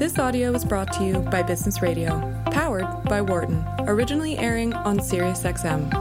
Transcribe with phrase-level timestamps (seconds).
[0.00, 4.98] This audio was brought to you by Business Radio, powered by Wharton, originally airing on
[4.98, 5.92] SiriusXM.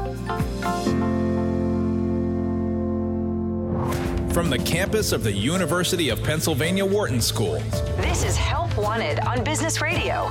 [4.33, 7.59] From the campus of the University of Pennsylvania Wharton School.
[7.97, 10.27] This is Help Wanted on Business Radio.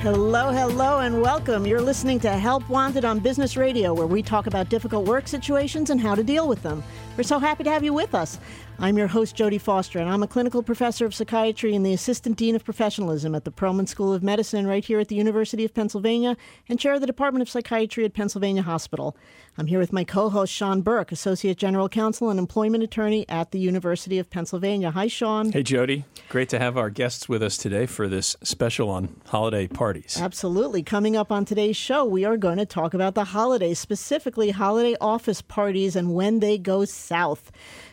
[0.00, 1.66] Hello, hello, and welcome.
[1.66, 5.90] You're listening to Help Wanted on Business Radio, where we talk about difficult work situations
[5.90, 6.82] and how to deal with them.
[7.16, 8.38] We're so happy to have you with us.
[8.82, 12.38] I'm your host, Jody Foster, and I'm a clinical professor of psychiatry and the assistant
[12.38, 15.74] dean of professionalism at the Perelman School of Medicine right here at the University of
[15.74, 16.34] Pennsylvania
[16.66, 19.14] and chair of the Department of Psychiatry at Pennsylvania Hospital.
[19.58, 23.50] I'm here with my co host, Sean Burke, associate general counsel and employment attorney at
[23.50, 24.90] the University of Pennsylvania.
[24.90, 25.52] Hi, Sean.
[25.52, 26.06] Hey, Jody.
[26.30, 30.16] Great to have our guests with us today for this special on holiday parties.
[30.18, 30.82] Absolutely.
[30.82, 34.96] Coming up on today's show, we are going to talk about the holidays, specifically holiday
[35.02, 37.50] office parties and when they go south.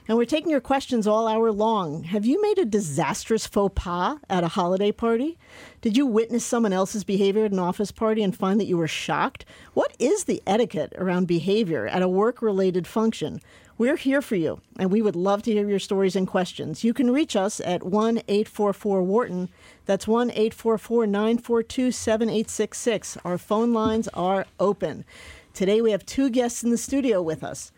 [0.07, 2.03] And we're taking your questions all hour long.
[2.03, 5.37] Have you made a disastrous faux pas at a holiday party?
[5.81, 8.87] Did you witness someone else's behavior at an office party and find that you were
[8.87, 9.45] shocked?
[9.73, 13.41] What is the etiquette around behavior at a work related function?
[13.79, 16.83] We're here for you, and we would love to hear your stories and questions.
[16.83, 19.49] You can reach us at 1 844 Wharton.
[19.85, 23.17] That's 1 844 942 7866.
[23.23, 25.05] Our phone lines are open.
[25.53, 27.71] Today we have two guests in the studio with us.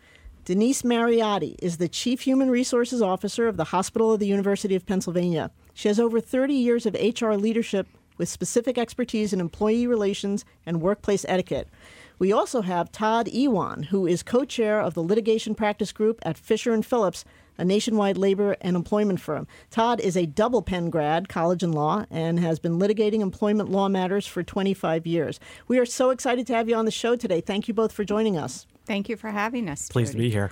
[0.46, 4.86] Denise Mariotti is the Chief Human Resources Officer of the Hospital of the University of
[4.86, 5.50] Pennsylvania.
[5.74, 10.80] She has over 30 years of HR leadership with specific expertise in employee relations and
[10.80, 11.68] workplace etiquette.
[12.18, 16.72] We also have Todd Ewan, who is co-chair of the litigation practice group at Fisher
[16.72, 17.22] and Phillips,
[17.58, 19.46] a nationwide labor and employment firm.
[19.70, 23.90] Todd is a double Penn grad, college and law, and has been litigating employment law
[23.90, 25.38] matters for 25 years.
[25.68, 27.42] We are so excited to have you on the show today.
[27.42, 28.66] Thank you both for joining us.
[28.90, 29.88] Thank you for having us.
[29.88, 30.24] Pleased Jody.
[30.24, 30.50] to be here.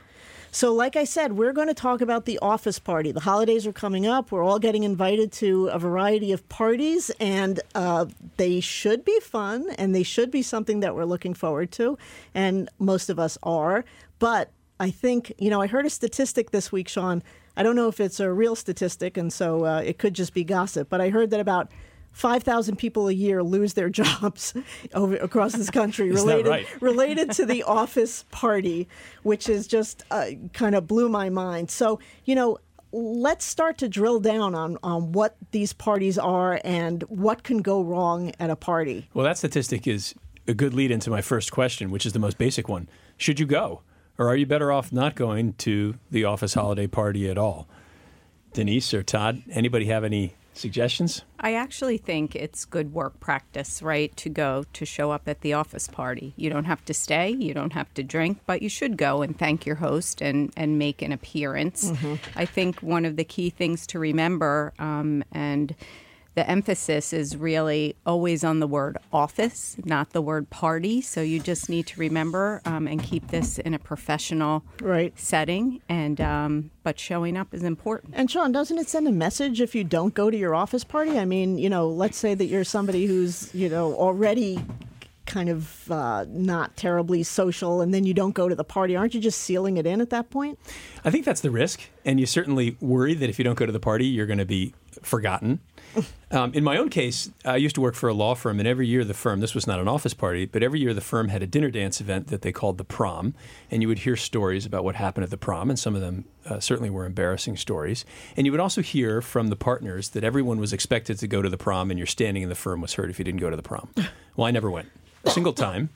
[0.52, 3.10] So, like I said, we're going to talk about the office party.
[3.10, 4.30] The holidays are coming up.
[4.30, 9.68] We're all getting invited to a variety of parties, and uh, they should be fun
[9.76, 11.98] and they should be something that we're looking forward to.
[12.32, 13.84] And most of us are.
[14.20, 17.24] But I think, you know, I heard a statistic this week, Sean.
[17.56, 20.44] I don't know if it's a real statistic, and so uh, it could just be
[20.44, 21.72] gossip, but I heard that about
[22.18, 24.52] 5,000 people a year lose their jobs
[24.92, 26.66] over, across this country related right?
[26.82, 28.88] related to the office party,
[29.22, 31.70] which is just uh, kind of blew my mind.
[31.70, 32.58] So, you know,
[32.90, 37.82] let's start to drill down on, on what these parties are and what can go
[37.82, 39.08] wrong at a party.
[39.14, 40.14] Well, that statistic is
[40.48, 42.88] a good lead into my first question, which is the most basic one.
[43.16, 43.82] Should you go?
[44.18, 47.68] Or are you better off not going to the office holiday party at all?
[48.54, 51.22] Denise or Todd, anybody have any suggestions?
[51.40, 55.52] I actually think it's good work practice, right, to go to show up at the
[55.52, 56.34] office party.
[56.36, 59.38] You don't have to stay, you don't have to drink, but you should go and
[59.38, 61.92] thank your host and, and make an appearance.
[62.36, 65.74] I think one of the key things to remember, um, and
[66.38, 71.00] the emphasis is really always on the word office, not the word party.
[71.00, 75.12] So you just need to remember um, and keep this in a professional Right.
[75.18, 75.82] setting.
[75.88, 78.14] And um, but showing up is important.
[78.16, 81.18] And Sean, doesn't it send a message if you don't go to your office party?
[81.18, 84.64] I mean, you know, let's say that you're somebody who's, you know, already
[85.26, 88.94] kind of uh, not terribly social and then you don't go to the party.
[88.94, 90.56] Aren't you just sealing it in at that point?
[91.04, 91.80] I think that's the risk.
[92.04, 94.46] And you certainly worry that if you don't go to the party, you're going to
[94.46, 94.72] be
[95.02, 95.60] forgotten.
[96.30, 98.86] Um, in my own case, I used to work for a law firm, and every
[98.86, 101.42] year the firm, this was not an office party, but every year the firm had
[101.42, 103.34] a dinner dance event that they called the prom.
[103.70, 106.26] And you would hear stories about what happened at the prom, and some of them
[106.46, 108.04] uh, certainly were embarrassing stories.
[108.36, 111.48] And you would also hear from the partners that everyone was expected to go to
[111.48, 113.56] the prom, and your standing in the firm was hurt if you didn't go to
[113.56, 113.88] the prom.
[114.36, 114.90] Well, I never went,
[115.24, 115.88] a single time.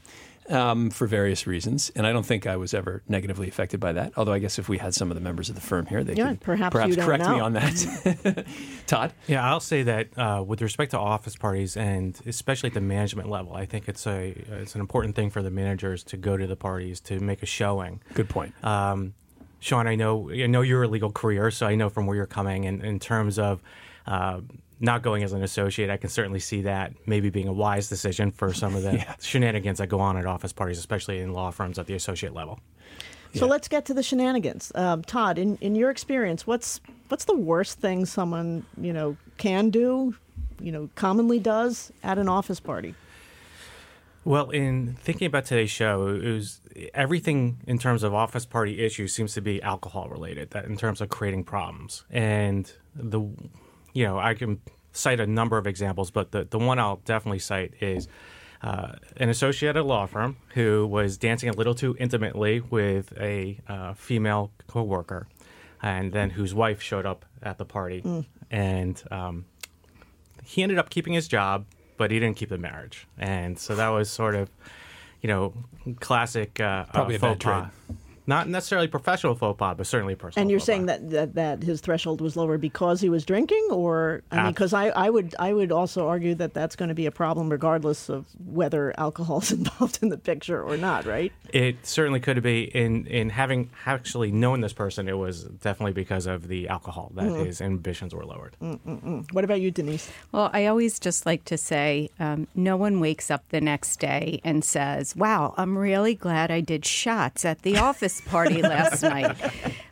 [0.50, 4.12] Um, for various reasons, and I don't think I was ever negatively affected by that.
[4.16, 6.14] Although I guess if we had some of the members of the firm here, they
[6.14, 8.44] Yeah, could perhaps perhaps you don't correct me on that.
[8.86, 12.80] Todd, Yeah, I'll say that uh, with respect to office parties, and especially at the
[12.80, 16.36] management level, I think it's a it's an important thing for the managers to go
[16.36, 18.00] to the parties to make a showing.
[18.14, 18.52] good point.
[18.64, 19.14] Um,
[19.60, 22.26] Sean, I know I know you're a legal career, so I know from where you're
[22.26, 22.66] coming.
[22.66, 23.62] And in terms of
[24.08, 24.40] uh,
[24.82, 28.32] not going as an associate, I can certainly see that maybe being a wise decision
[28.32, 31.78] for some of the shenanigans that go on at office parties, especially in law firms
[31.78, 32.60] at the associate level.
[33.34, 34.72] So let's get to the shenanigans.
[34.74, 39.70] Um, Todd, in, in your experience, what's what's the worst thing someone you know can
[39.70, 40.14] do,
[40.60, 42.94] you know, commonly does at an office party?
[44.24, 46.60] Well, in thinking about today's show, it was
[46.94, 50.50] everything in terms of office party issues seems to be alcohol related.
[50.50, 53.22] That in terms of creating problems, and the,
[53.92, 54.60] you know, I can
[54.92, 58.08] cite a number of examples, but the the one I'll definitely cite is.
[58.64, 63.12] Uh, an associate at a law firm who was dancing a little too intimately with
[63.18, 65.26] a uh, female coworker,
[65.82, 69.46] and then whose wife showed up at the party, and um,
[70.44, 71.66] he ended up keeping his job,
[71.96, 74.48] but he didn't keep the marriage, and so that was sort of,
[75.22, 75.52] you know,
[75.98, 77.96] classic uh, Probably uh, a bad faux pas.
[78.26, 80.42] Not necessarily professional faux pas, but certainly personal.
[80.42, 81.00] And you're faux saying pas.
[81.00, 84.72] that, that that his threshold was lower because he was drinking, or I mean, because
[84.72, 88.08] I, I would I would also argue that that's going to be a problem regardless
[88.08, 91.32] of whether alcohol is involved in the picture or not, right?
[91.52, 95.08] It certainly could be in in having actually known this person.
[95.08, 97.46] It was definitely because of the alcohol that Mm.
[97.46, 98.56] his ambitions were lowered.
[99.32, 100.10] What about you, Denise?
[100.32, 104.40] Well, I always just like to say um, no one wakes up the next day
[104.44, 109.36] and says, Wow, I'm really glad I did shots at the office party last night.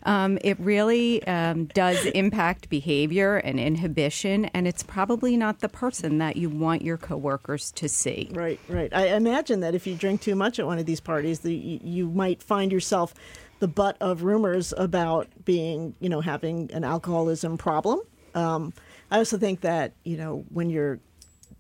[0.05, 6.19] Um, it really um, does impact behavior and inhibition, and it's probably not the person
[6.19, 8.29] that you want your coworkers to see.
[8.33, 8.93] Right, right.
[8.95, 11.81] I imagine that if you drink too much at one of these parties, the, you,
[11.83, 13.15] you might find yourself
[13.59, 18.01] the butt of rumors about being, you know, having an alcoholism problem.
[18.35, 18.73] Um,
[19.11, 21.01] I also think that you know when you're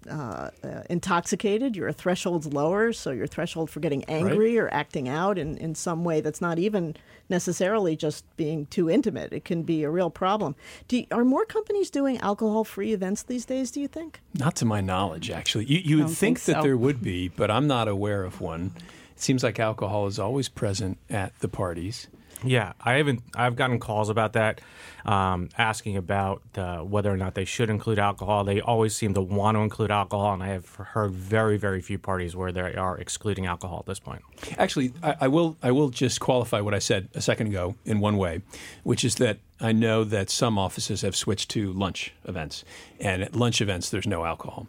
[0.08, 5.38] uh, uh, intoxicated, your threshold's lower, so your threshold for getting angry or acting out
[5.38, 6.96] in, in some way that's not even
[7.28, 9.32] necessarily just being too intimate.
[9.32, 10.56] It can be a real problem.
[10.88, 13.70] Do you, are more companies doing alcohol-free events these days?
[13.70, 14.20] Do you think?
[14.34, 15.66] Not to my knowledge, actually.
[15.66, 18.40] You, you would Don't think, think that there would be, but I'm not aware of
[18.40, 18.72] one.
[19.14, 22.08] It seems like alcohol is always present at the parties.
[22.44, 23.22] Yeah, I haven't.
[23.34, 24.60] I've gotten calls about that,
[25.04, 28.44] um, asking about uh, whether or not they should include alcohol.
[28.44, 31.98] They always seem to want to include alcohol, and I have heard very, very few
[31.98, 34.22] parties where they are excluding alcohol at this point.
[34.56, 35.56] Actually, I, I will.
[35.62, 38.42] I will just qualify what I said a second ago in one way,
[38.84, 42.64] which is that I know that some offices have switched to lunch events,
[42.98, 44.66] and at lunch events there's no alcohol.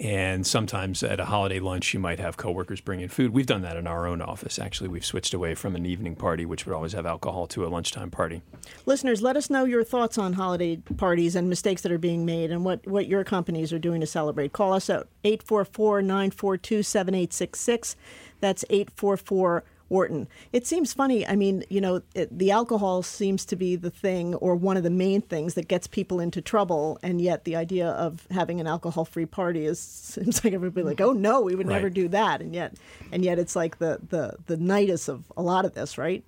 [0.00, 3.32] And sometimes at a holiday lunch, you might have coworkers bring in food.
[3.32, 4.58] We've done that in our own office.
[4.58, 7.68] Actually, we've switched away from an evening party, which would always have alcohol, to a
[7.68, 8.40] lunchtime party.
[8.86, 12.50] Listeners, let us know your thoughts on holiday parties and mistakes that are being made
[12.50, 14.54] and what, what your companies are doing to celebrate.
[14.54, 17.96] Call us at 844 942 7866.
[18.40, 20.28] That's 844 Wharton.
[20.52, 21.26] It seems funny.
[21.26, 24.84] I mean, you know, it, the alcohol seems to be the thing or one of
[24.84, 26.98] the main things that gets people into trouble.
[27.02, 29.78] And yet the idea of having an alcohol free party is
[30.10, 32.40] seems like everybody like, oh no, we would never do that.
[32.40, 32.74] And yet,
[33.12, 36.24] and yet it's like the, the, the nidus of a lot of this, right?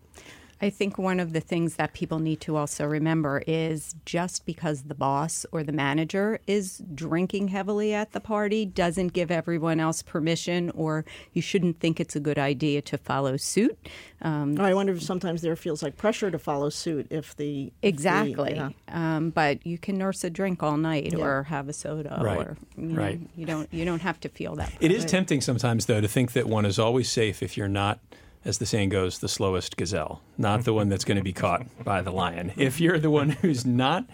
[0.62, 4.82] I think one of the things that people need to also remember is just because
[4.84, 10.02] the boss or the manager is drinking heavily at the party doesn't give everyone else
[10.02, 13.76] permission, or you shouldn't think it's a good idea to follow suit.
[14.22, 17.72] Um, I wonder if sometimes there feels like pressure to follow suit if the if
[17.82, 18.54] the- exactly.
[18.54, 18.70] yeah.
[18.86, 21.24] Um, but you can nurse a drink all night Yeah.
[21.24, 22.38] or have a soda, Right.
[22.38, 23.20] or you, know, Right.
[23.36, 24.72] you don't you don't have to feel that.
[24.80, 27.98] It is tempting sometimes, though, to think that one is always safe if you're not,
[28.44, 31.64] as the saying goes, the slowest gazelle, not the one that's going to be caught
[31.84, 32.52] by the lion.
[32.56, 34.04] If you're the one who's not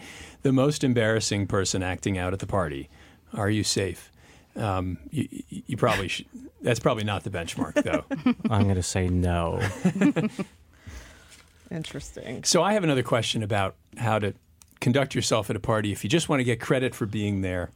[0.43, 2.89] the most embarrassing person acting out at the party,
[3.33, 4.11] are you safe?
[4.55, 6.25] Um, you, you you probably should.
[6.61, 8.03] That's probably not the benchmark, though.
[8.49, 9.61] I'm going to say no.
[11.71, 12.43] Interesting.
[12.43, 14.33] so I have another question about how to
[14.81, 17.69] conduct yourself at a party if you just want to get credit for being there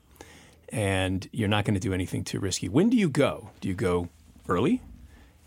[0.70, 2.68] and you're not going to do anything too risky.
[2.68, 3.52] When do you go?
[3.62, 4.10] Do you go
[4.50, 4.82] early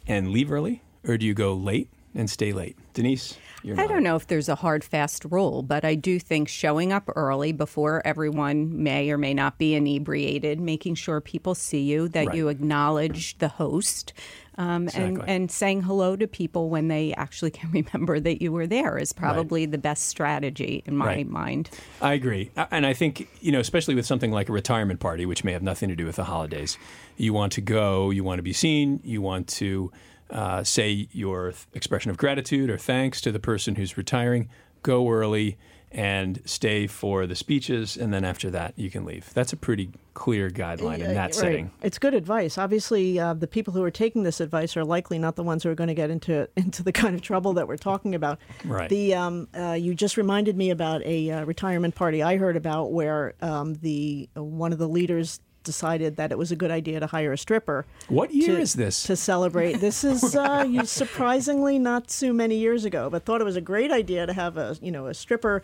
[0.07, 2.77] and leave early, or do you go late and stay late?
[2.95, 6.49] Denise, you're I don't know if there's a hard, fast rule, but I do think
[6.49, 11.83] showing up early before everyone may or may not be inebriated, making sure people see
[11.83, 12.37] you, that Right.
[12.37, 14.13] you acknowledge the host,
[14.57, 15.25] um, and, Exactly.
[15.27, 19.13] and saying hello to people when they actually can remember that you were there is
[19.13, 21.29] probably the best strategy in my Right.
[21.29, 21.69] mind.
[22.01, 22.51] I agree.
[22.71, 25.63] And I think, you know, especially with something like a retirement party, which may have
[25.63, 26.79] nothing to do with the holidays,
[27.19, 29.93] you want to go, you want to be seen, you want to
[30.31, 34.49] uh, say your th- expression of gratitude or thanks to the person who's retiring,
[34.83, 35.57] go early
[35.93, 39.33] and stay for the speeches, and then after that, you can leave.
[39.33, 41.35] That's a pretty clear guideline in that Right.
[41.35, 41.71] setting.
[41.81, 42.59] It's good advice.
[42.59, 45.71] Obviously, uh, the people who are taking this advice are likely not the ones who
[45.71, 48.39] are going to get into into the kind of trouble that we're talking about.
[48.65, 48.91] Right.
[48.91, 52.93] The um, uh, you just reminded me about a uh, retirement party I heard about
[52.93, 56.99] where um, the uh, one of the leaders decided that it was a good idea
[57.01, 57.85] to hire a stripper.
[58.09, 59.03] What year to, is this?
[59.03, 59.75] to celebrate?
[59.75, 63.93] This is uh, surprisingly not too many years ago, but thought it was a great
[63.93, 65.63] idea to have a you know a stripper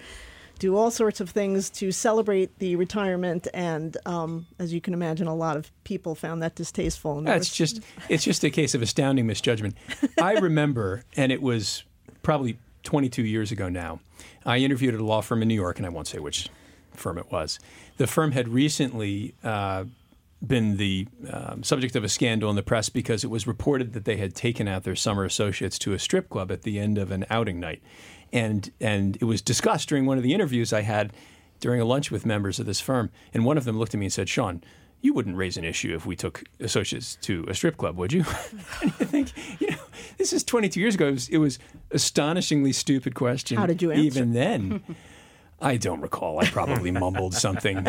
[0.59, 5.27] do all sorts of things to celebrate the retirement, and um, as you can imagine,
[5.27, 7.19] a lot of people found that distasteful.
[7.19, 9.77] And That's just it's just a case of astounding misjudgment.
[10.23, 11.83] I remember, and it was
[12.23, 14.01] probably 22 years ago now.
[14.45, 16.49] I interviewed at a law firm in New York, and I won't say which
[16.95, 17.59] firm it was.
[17.97, 19.85] The firm had recently uh,
[20.47, 24.05] been the um, subject of a scandal in the press because it was reported that
[24.05, 27.11] they had taken out their summer associates to a strip club at the end of
[27.11, 27.83] an outing night,
[28.33, 31.13] and and it was discussed during one of the interviews I had.
[31.61, 34.07] during a lunch with members of this firm, and one of them looked at me
[34.07, 34.63] and said, "Sean."
[35.05, 38.25] You wouldn't raise an issue if we took associates to a strip club, would you?
[38.83, 39.77] and you think, you know,
[40.17, 41.09] this is 22 years ago.
[41.09, 41.59] It was, it was
[41.91, 43.57] astonishingly stupid question.
[43.57, 44.03] How did you answer?
[44.03, 44.81] Even then,
[45.62, 46.40] I don't recall.
[46.40, 47.87] I probably mumbled something.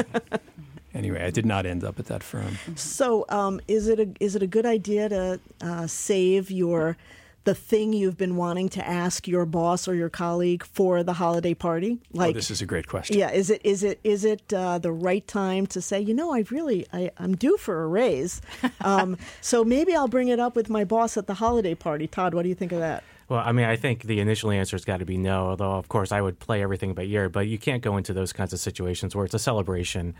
[0.93, 2.57] Anyway, I did not end up at that firm.
[2.75, 6.97] So, um, is it a is it a good idea to uh, save your
[7.45, 11.53] the thing you've been wanting to ask your boss or your colleague for the holiday
[11.53, 11.97] party?
[12.15, 13.17] oh, this is a great question.
[13.17, 16.33] Yeah, is it is it is it uh, the right time to say, you know,
[16.33, 18.41] I really I, I'm due for a raise,
[18.81, 22.07] um, so maybe I'll bring it up with my boss at the holiday party.
[22.07, 23.03] Todd, what do you think of that?
[23.33, 25.87] Well, I mean, I think the initial answer has got to be no, although, of
[25.87, 27.29] course, I would play everything by ear.
[27.29, 30.13] But you can't go into those kinds of situations where it's a celebration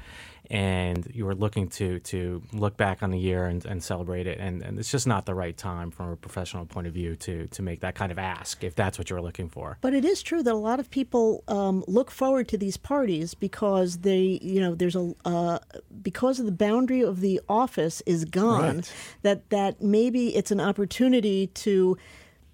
[0.50, 4.39] and you are looking to, to look back on the year and, and celebrate it.
[4.39, 7.46] And, and it's just not the right time from a professional point of view to,
[7.46, 9.77] to make that kind of ask if that's what you're looking for.
[9.82, 13.36] But it is true that a lot of people um, look forward to these parties
[13.36, 15.60] because they, you know, there's a uh,
[16.01, 18.77] because of the boundary of the office is gone.
[18.77, 18.93] Right.
[19.22, 21.96] That that maybe it's an opportunity to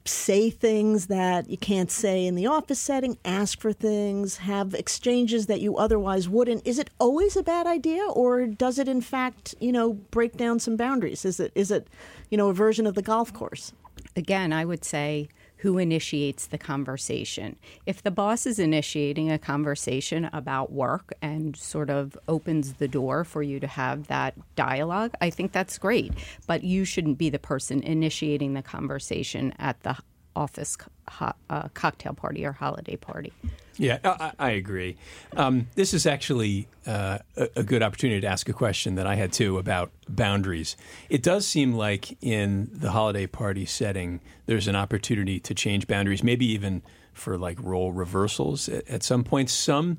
[0.09, 5.45] say things that you can't say in the office setting, ask for things, have exchanges
[5.45, 6.65] that you otherwise wouldn't.
[6.65, 10.59] Is it always a bad idea, or does it in fact, you know, break down
[10.59, 11.25] some boundaries?
[11.25, 11.87] Is it is it,
[12.29, 13.73] you know, a version of the golf course?
[14.15, 17.57] Again, I would say who initiates the conversation.
[17.85, 23.25] If the boss is initiating a conversation about work and sort of opens the door
[23.25, 26.13] for you to have that dialogue, I think that's great.
[26.47, 29.97] But you shouldn't be the person initiating the conversation at the
[30.39, 33.34] office co- uh, cocktail party or holiday party.
[33.77, 34.98] Yeah, I, I agree.
[35.36, 39.15] Um, this is actually uh, a, a good opportunity to ask a question that I
[39.15, 40.75] had too about boundaries.
[41.10, 46.24] It does seem like in the holiday party setting, there's an opportunity to change boundaries,
[46.24, 46.81] maybe even
[47.13, 49.50] for like role reversals at, at some point.
[49.50, 49.98] Some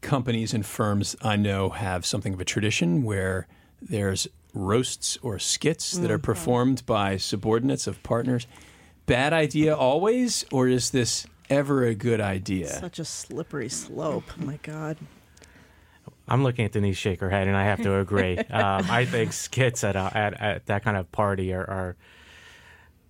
[0.00, 3.46] companies and firms I know have something of a tradition where
[3.82, 8.46] there's roasts or skits that are performed by subordinates of partners.
[9.10, 12.68] Bad idea always, or is this ever a good idea?
[12.68, 14.22] Such a slippery slope.
[14.40, 14.98] Oh my God.
[16.28, 18.38] I'm looking at Denise shake her head, and I have to agree.
[18.50, 21.96] um, I think skits at, a, at at that kind of party are, are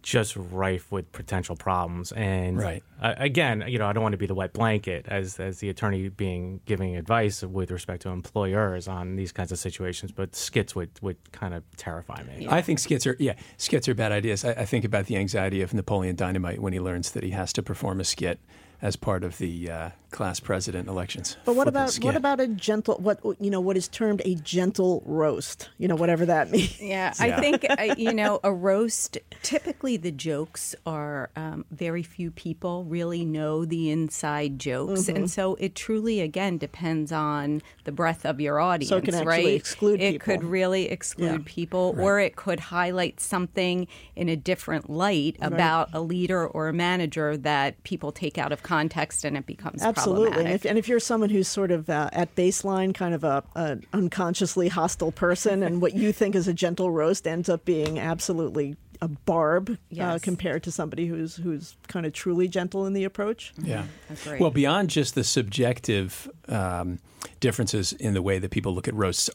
[0.02, 2.12] just rife with potential problems.
[2.12, 2.82] And Right.
[3.00, 5.68] uh, again, you know, I don't want to be the wet blanket as as the
[5.68, 10.74] attorney being giving advice with respect to employers on these kinds of situations, but skits
[10.74, 12.46] would would kind of terrify me.
[12.48, 14.44] I think skits are yeah skits are bad ideas.
[14.44, 17.52] I, I think about the anxiety of Napoleon Dynamite when he learns that he has
[17.54, 18.40] to perform a skit
[18.82, 21.36] as part of the uh, class president elections.
[21.44, 22.04] But what Flip a about skit.
[22.04, 25.68] what about a gentle what you know what is termed a gentle roast?
[25.78, 26.80] You know whatever that means.
[26.80, 29.18] Yeah, I think uh, you know a roast.
[29.42, 35.16] Typically, the jokes are um, very few people really know the inside jokes, Mm-hmm.
[35.16, 38.90] and so it truly again depends on the breadth of your audience.
[39.04, 39.46] can actually right?
[39.54, 40.24] exclude It people.
[40.24, 41.38] could really exclude Yeah.
[41.44, 46.72] people, or it could highlight something in a different light about a leader or a
[46.72, 50.64] manager that people take out of context, and it becomes Absolutely, and problematic.
[50.64, 53.78] if, and if you're someone who's sort of uh, at baseline, kind of a, a
[53.92, 58.76] unconsciously hostile person, and what you think is a gentle roast ends up being absolutely
[59.02, 63.52] a barb uh, compared to somebody who's who's kind of truly gentle in the approach.
[63.60, 63.86] Yeah.
[64.08, 64.40] Agreed.
[64.40, 67.00] Well, beyond just the subjective um,
[67.40, 69.30] differences in the way that people look at roasts,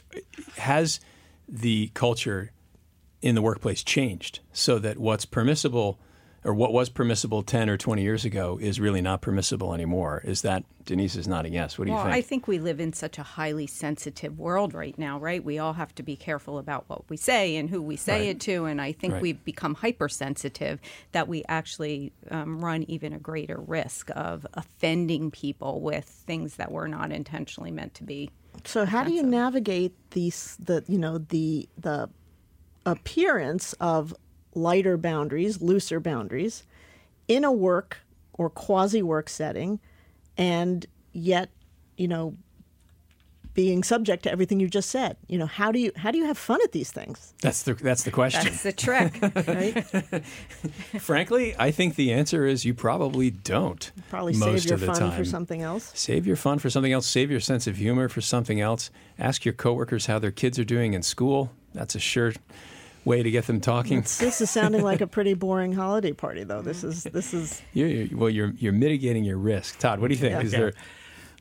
[0.58, 1.01] has
[1.50, 2.51] the culture
[3.22, 6.00] in the workplace changed so that what's permissible
[6.46, 10.22] or what was permissible 10 or 20 years ago is really not permissible anymore?
[10.24, 11.78] Is that, Denise is nodding yes.
[11.80, 12.16] What do you well, think?
[12.16, 15.44] I think we live in such a highly sensitive world right now, right?
[15.44, 18.30] We all have to be careful about what we say and who we say Right.
[18.30, 18.66] it to.
[18.66, 19.22] And I think Right.
[19.24, 20.80] we've become hypersensitive
[21.14, 26.72] that we actually um, run even a greater risk of offending people with things that
[26.72, 28.30] were not intentionally meant to be.
[28.64, 32.10] So how do you navigate these the you know the the
[32.86, 34.14] appearance of
[34.55, 36.63] lighter boundaries, looser boundaries
[37.27, 37.97] in a work
[38.33, 39.79] or quasi work setting
[40.38, 41.50] and yet,
[41.97, 42.35] you know,
[43.55, 45.15] being subject to everything you just said.
[45.27, 47.33] You know, how do you how do you have fun at these things?
[47.41, 48.43] that's the that's the question.
[48.43, 49.13] That's the trick.
[49.45, 50.25] Right?
[51.01, 53.91] Frankly, I think the answer is you probably don't.
[54.09, 55.17] Probably most save your of the fun time.
[55.17, 55.91] for something else.
[55.95, 57.07] Save your fun for something else.
[57.07, 58.91] Save your sense of humor for something else.
[59.17, 61.51] Ask your coworkers how their kids are doing in school.
[61.74, 62.33] That's a sure
[63.05, 64.01] way to get them talking.
[64.01, 66.62] This is sounding like a pretty boring holiday party though.
[66.62, 69.79] This is this is You're, you're- well, you're you're mitigating your risk.
[69.79, 70.43] Todd, what do you think?
[70.43, 70.59] Is Yeah.
[70.59, 70.74] there?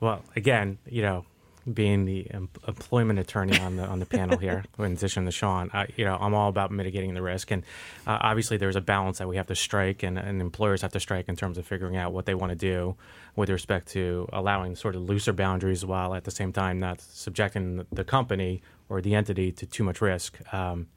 [0.01, 1.25] Well, again, you know,
[1.73, 5.71] being the em- employment attorney on the on the panel here, in addition to Sean,
[5.73, 7.63] I, you know, I'm all about mitigating the risk, and
[8.07, 11.01] uh, obviously there's a balance that we have to strike, and, and employers have to
[11.01, 12.97] strike in terms of figuring out what they want to do
[13.35, 17.87] with respect to allowing sort of looser boundaries while at the same time not subjecting
[17.91, 20.39] the company or the entity to too much risk.
[20.53, 20.89] Um,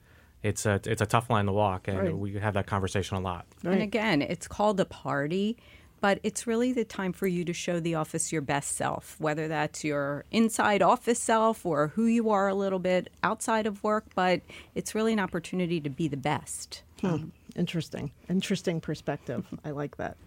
[0.44, 2.17] it's a it's a tough line to walk, and Right.
[2.17, 3.46] we have that conversation a lot.
[3.63, 5.58] And again, it's called a party,
[6.00, 9.48] but it's really the time for you to show the office your best self, whether
[9.48, 14.06] that's your inside office self or who you are a little bit outside of work,
[14.15, 14.41] but
[14.75, 16.84] it's really an opportunity to be the best.
[17.01, 17.29] Hmm.
[17.56, 18.12] Interesting.
[18.29, 19.46] Interesting perspective.
[19.65, 20.17] I like that.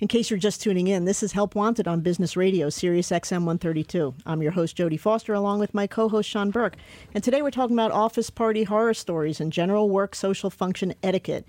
[0.00, 3.44] In case you're just tuning in, this is Help Wanted on Business Radio, Sirius XM
[3.44, 4.14] 132.
[4.26, 6.76] I'm your host, Jody Foster, along with my co host, Sean Burke.
[7.14, 11.46] And today we're talking about office party horror stories and general work social function etiquette.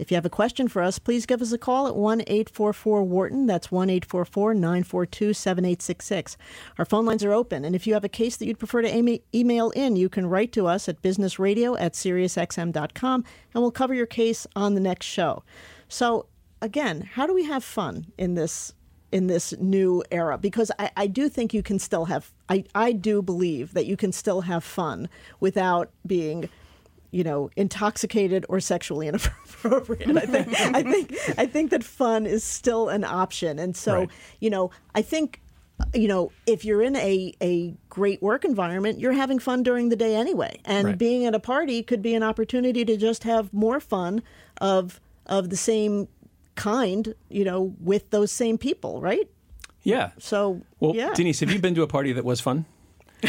[0.00, 3.02] If you have a question for us, please give us a call at 1 844
[3.02, 3.44] Wharton.
[3.44, 6.38] That's 1 844 942 7866.
[6.78, 9.20] Our phone lines are open, and if you have a case that you'd prefer to
[9.34, 14.06] email in, you can write to us at businessradio at SiriusXM.com, and we'll cover your
[14.06, 15.42] case on the next show.
[15.90, 16.24] So,
[16.62, 18.74] again, how do we have fun in this?
[19.12, 22.92] In this new era, because I, I do think you can still have, I, I
[22.92, 25.08] do believe that you can still have fun
[25.40, 26.48] without being
[27.10, 29.08] you know, intoxicated or sexually
[29.58, 30.16] inappropriate.
[30.16, 33.58] I think I think I think that fun is still an option.
[33.58, 34.10] And so, Right.
[34.38, 35.40] you know, I think
[35.92, 39.96] you know, if you're in a, a great work environment, you're having fun during the
[39.96, 40.60] day anyway.
[40.64, 40.98] And Right.
[40.98, 44.22] being at a party could be an opportunity to just have more fun
[44.60, 46.06] of of the same
[46.60, 49.28] kind, you know, with those same people, right?
[49.82, 50.10] Yeah.
[50.18, 51.12] So Well, yeah.
[51.14, 52.66] Denise, have you been to a party that was fun?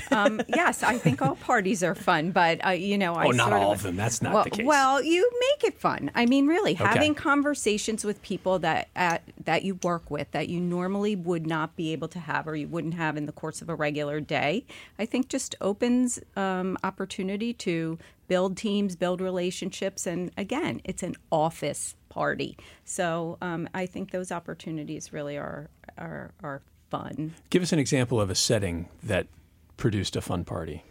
[0.09, 3.49] Um, yes, I think all parties are fun, but uh, you know, I Oh, not
[3.49, 3.95] sort all of them.
[3.97, 4.65] That's not well, the case.
[4.65, 6.11] Well, you make it fun.
[6.15, 6.83] I mean, really, Okay.
[6.85, 11.75] having conversations with people that at, that you work with that you normally would not
[11.75, 14.65] be able to have or you wouldn't have in the course of a regular day,
[14.97, 17.97] I think just opens um, opportunity to
[18.29, 22.57] build teams, build relationships, and again, it's an office party.
[22.85, 27.33] So um, I think those opportunities really are are, are fun.
[27.49, 29.27] Give us an example of a setting that
[29.77, 30.83] produced a fun party.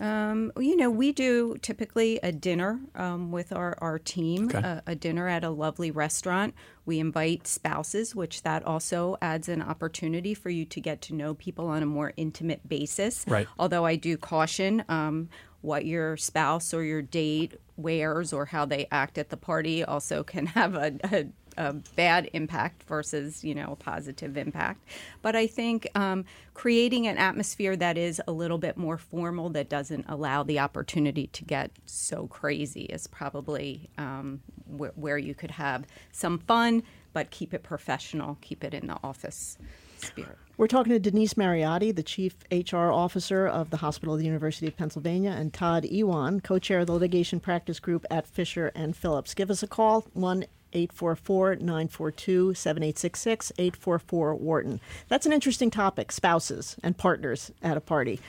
[0.00, 4.58] Um, you know, we do typically a dinner um, with our, our team, Okay.
[4.58, 6.54] a, a dinner at a lovely restaurant.
[6.86, 11.34] We invite spouses, which that also adds an opportunity for you to get to know
[11.34, 13.24] people on a more intimate basis.
[13.26, 13.48] Right.
[13.58, 15.28] Although I do caution um,
[15.60, 20.22] what your spouse or your date wears or how they act at the party also
[20.24, 21.26] can have a, a
[21.58, 24.84] a bad impact versus you know a positive impact.
[25.22, 29.68] But i think um, creating an atmosphere that is a little bit more formal that
[29.68, 35.50] doesn't allow the opportunity to get so crazy is probably um, wh- where you could
[35.50, 39.58] have some fun but keep it professional keep it in the office
[40.00, 44.26] spirit We're talking to Denise Mariotti, the Chief HR Officer of the Hospital of the
[44.26, 48.96] University of Pennsylvania, and Todd Ewan, co-chair of the litigation practice group at Fisher and
[48.96, 49.34] Phillips.
[49.34, 54.80] Give us a call, 1 844-942-7866, 844 Wharton.
[55.08, 58.20] That's an interesting topic, spouses and partners at a party.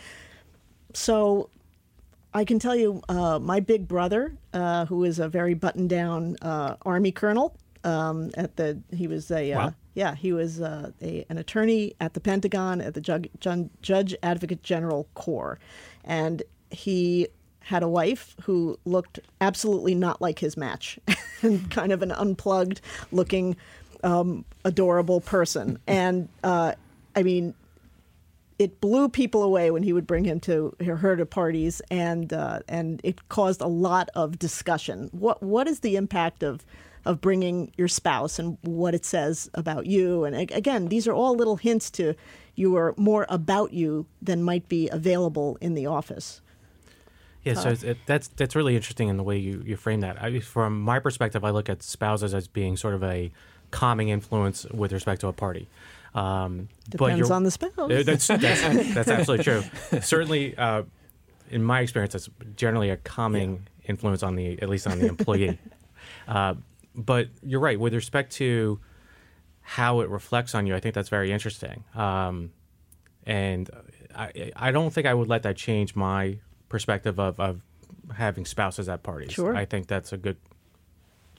[0.93, 1.49] So
[2.34, 6.38] I can tell you, uh, my big brother, uh, who is a very buttoned down
[6.41, 9.73] uh, Army colonel, um, at the he was a uh, Wow.
[9.99, 13.29] Yeah he was uh, a, an attorney at the Pentagon at the Judge,
[13.81, 15.59] Judge Advocate General Corps,
[16.05, 17.27] and he
[17.59, 20.97] had a wife who looked absolutely not like his match,
[21.69, 22.79] kind of an unplugged
[23.12, 23.57] looking,
[24.01, 26.71] um, adorable person, and uh,
[27.13, 27.53] I mean
[28.57, 32.62] it blew people away when he would bring him to her to parties, and uh,
[32.69, 35.09] and it caused a lot of discussion.
[35.12, 36.65] What what is the impact of
[37.05, 40.23] of bringing your spouse and what it says about you?
[40.23, 42.15] And again, these are all little hints to
[42.55, 46.41] you are more about you than might be available in the office.
[47.43, 50.21] Yeah, so it's, it, that's that's really interesting in the way you, you frame that.
[50.21, 53.31] I, from my perspective, I look at spouses as being sort of a
[53.71, 55.69] calming influence with respect to a party.
[56.13, 57.71] Um, Depends on the spouse.
[57.77, 58.39] Uh, That's that's,
[58.93, 59.63] that's absolutely true.
[60.01, 60.83] Certainly, uh,
[61.49, 65.57] in my experience, it's generally a calming influence on the at least on the employee.
[66.27, 66.55] uh,
[67.05, 68.79] but you're right with respect to
[69.62, 70.75] how it reflects on you.
[70.75, 71.83] I think that's very interesting.
[71.95, 72.51] Um,
[73.25, 73.69] and
[74.15, 77.62] I, I don't think I would let that change my perspective of, of
[78.15, 79.31] having spouses at parties.
[79.31, 79.55] Sure.
[79.55, 80.38] I think that's a good,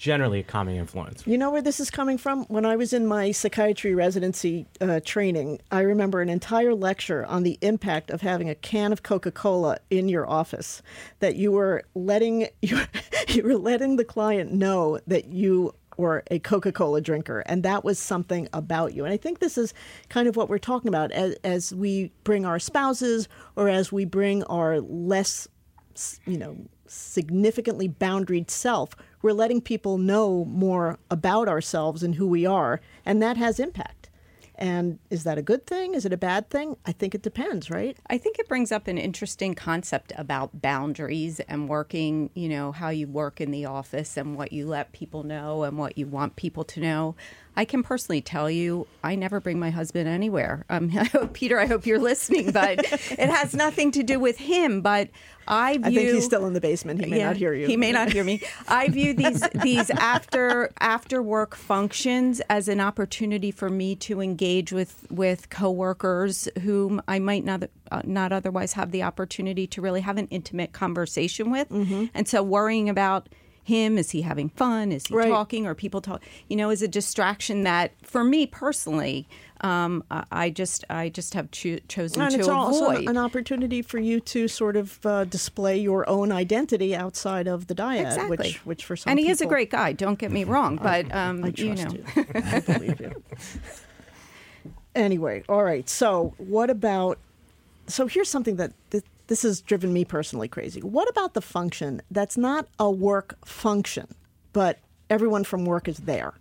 [0.00, 1.22] generally a calming influence.
[1.26, 2.44] You know where this is coming from?
[2.46, 7.42] When I was in my psychiatry residency uh, training, I remember an entire lecture on
[7.42, 10.80] the impact of having a can of Coca-Cola in your office.
[11.18, 12.80] That you were letting you,
[13.28, 17.84] you were letting the client know that you were a Coca Cola drinker, and that
[17.84, 19.04] was something about you.
[19.04, 19.74] And I think this is
[20.08, 24.06] kind of what we're talking about as, as we bring our spouses or as we
[24.06, 25.46] bring our less,
[26.24, 26.56] you know,
[26.90, 28.90] significantly boundaried self.
[29.22, 34.10] We're letting people know more about ourselves and who we are, and that has impact.
[34.60, 35.94] And is that a good thing?
[35.94, 36.76] Is it a bad thing?
[36.84, 37.96] I think it depends, right?
[38.10, 42.90] I think it brings up an interesting concept about boundaries and working, you know, how
[42.90, 46.36] you work in the office and what you let people know and what you want
[46.36, 47.16] people to know.
[47.56, 50.64] I can personally tell you, I never bring my husband anywhere.
[50.70, 54.38] Um, I hope, Peter, I hope you're listening, but it has nothing to do with
[54.38, 54.80] him.
[54.80, 55.10] But
[55.48, 55.86] I view.
[55.86, 57.04] I think he's still in the basement.
[57.04, 57.66] He may yeah, not hear you.
[57.66, 58.40] He may not hear me.
[58.68, 64.72] I view these these after after work functions as an opportunity for me to engage
[64.72, 70.02] with with coworkers whom I might not uh, not otherwise have the opportunity to really
[70.02, 71.68] have an intimate conversation with.
[71.68, 72.06] Mm-hmm.
[72.14, 73.28] And so worrying about
[73.62, 73.98] him?
[73.98, 74.92] Is he having fun?
[74.92, 75.28] Is he right.
[75.28, 75.66] talking?
[75.66, 76.22] Or people talk?
[76.48, 79.28] You know, is a distraction that, for me personally,
[79.62, 82.58] um, I just I just have cho- chosen and to it's avoid.
[82.58, 87.66] also an opportunity for you to sort of uh, display your own identity outside of
[87.66, 88.36] the dyad, exactly.
[88.36, 89.92] which which for some and he people, is a great guy.
[89.92, 92.04] Don't get me wrong, but um, I you know, you.
[92.34, 93.22] I believe you.
[94.94, 95.88] Anyway, all right.
[95.88, 97.18] So, what about?
[97.86, 100.80] So here's something that th- this has driven me personally crazy.
[100.80, 104.08] What about the function that's not a work function,
[104.52, 106.34] but everyone from work is there?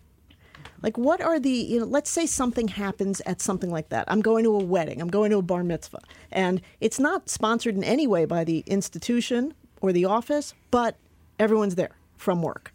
[0.81, 4.05] Like, what are the, you know, let's say something happens at something like that.
[4.07, 5.99] I'm going to a wedding, I'm going to a bar mitzvah,
[6.31, 10.95] and it's not sponsored in any way by the institution or the office, but
[11.37, 12.73] everyone's there from work.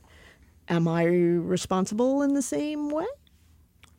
[0.68, 3.06] Am I responsible in the same way?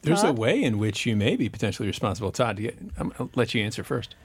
[0.04, 2.32] There's a way in which you may be potentially responsible.
[2.32, 2.62] Todd,
[2.98, 4.16] I'll let you answer first.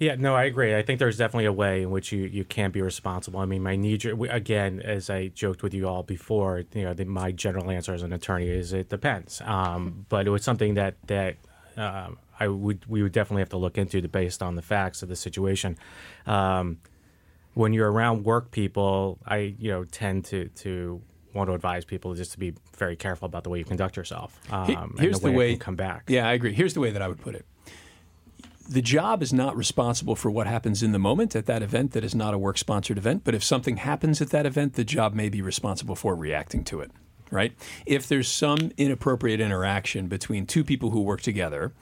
[0.00, 0.74] Yeah, no, I agree.
[0.74, 3.38] I think there's definitely a way in which you, you can't be responsible.
[3.38, 3.98] I mean, my knee
[4.30, 8.02] again, as I joked with you all before, you know, the, my general answer as
[8.02, 9.42] an attorney is it depends.
[9.44, 11.36] Um, but it was something that that
[11.76, 15.10] um, I would we would definitely have to look into based on the facts of
[15.10, 15.76] the situation.
[16.26, 16.78] Um,
[17.52, 21.02] when you're around work people, I you know tend to to
[21.34, 24.40] want to advise people just to be very careful about the way you conduct yourself.
[24.50, 26.04] Um, Here's the way, way come back.
[26.08, 26.54] Yeah, I agree.
[26.54, 27.44] Here's the way that I would put it
[28.70, 32.04] the job is not responsible for what happens in the moment at that event that
[32.04, 33.24] is not a work sponsored event.
[33.24, 36.78] But if something happens at that event, the job may be responsible for reacting to
[36.78, 36.92] it,
[37.32, 37.52] right?
[37.84, 41.72] If there's some inappropriate interaction between two people who work together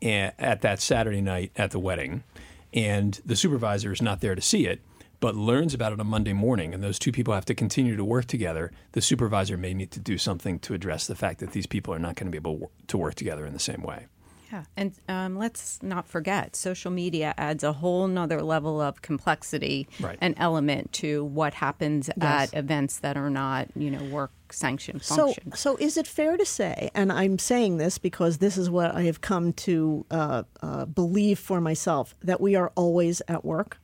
[0.00, 2.24] eh, at that Saturday night at the wedding,
[2.72, 4.80] and the supervisor is not there to see it,
[5.20, 8.04] but learns about it on Monday morning, and those two people have to continue to
[8.04, 11.66] work together, the supervisor may need to do something to address the fact that these
[11.66, 14.06] people are not going to be able to work together in the same way.
[14.52, 19.86] Yeah, and um, let's not forget, social media adds a whole nother level of complexity
[20.00, 20.18] right.
[20.20, 22.52] and element to what happens yes.
[22.52, 25.60] at events that are not, you know, work sanctioned functions.
[25.60, 28.92] So, so is it fair to say, and I'm saying this because this is what
[28.92, 33.78] I have come to uh, uh, believe for myself, that we are always at work?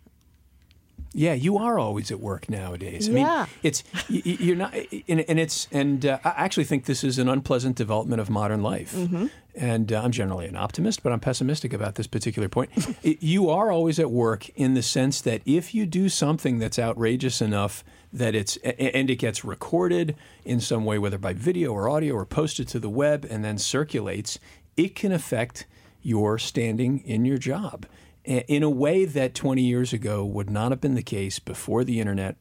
[1.13, 3.09] Yeah, you are always at work nowadays.
[3.09, 3.37] I yeah.
[3.37, 4.75] mean, it's you're not,
[5.09, 8.93] and, it's and uh, I actually think this is an unpleasant development of modern life.
[8.95, 9.29] Mm-hmm.
[9.57, 12.71] And uh, I'm generally an optimist, but I'm pessimistic about this particular point.
[13.03, 16.79] it, you are always at work in the sense that if you do something that's
[16.79, 20.15] outrageous enough that it's and it gets recorded
[20.45, 23.57] in some way, whether by video or audio, or posted to the web and then
[23.57, 24.39] circulates,
[24.77, 25.67] it can affect
[26.03, 27.87] your standing in your job
[28.27, 32.01] in a way that 20 years ago would not have been the case before the
[32.01, 32.37] internet,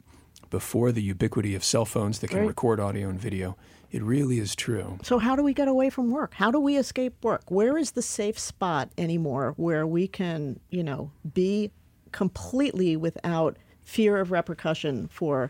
[0.50, 2.48] before the ubiquity of cell phones that can right.
[2.48, 3.56] record audio and video.
[3.96, 5.00] It really is true.
[5.04, 6.34] So, how do we get away from work?
[6.34, 7.44] How do we escape work?
[7.48, 11.72] Where is the safe spot anymore where we can, you know, be
[12.12, 13.56] completely without
[13.86, 15.50] fear of repercussion for,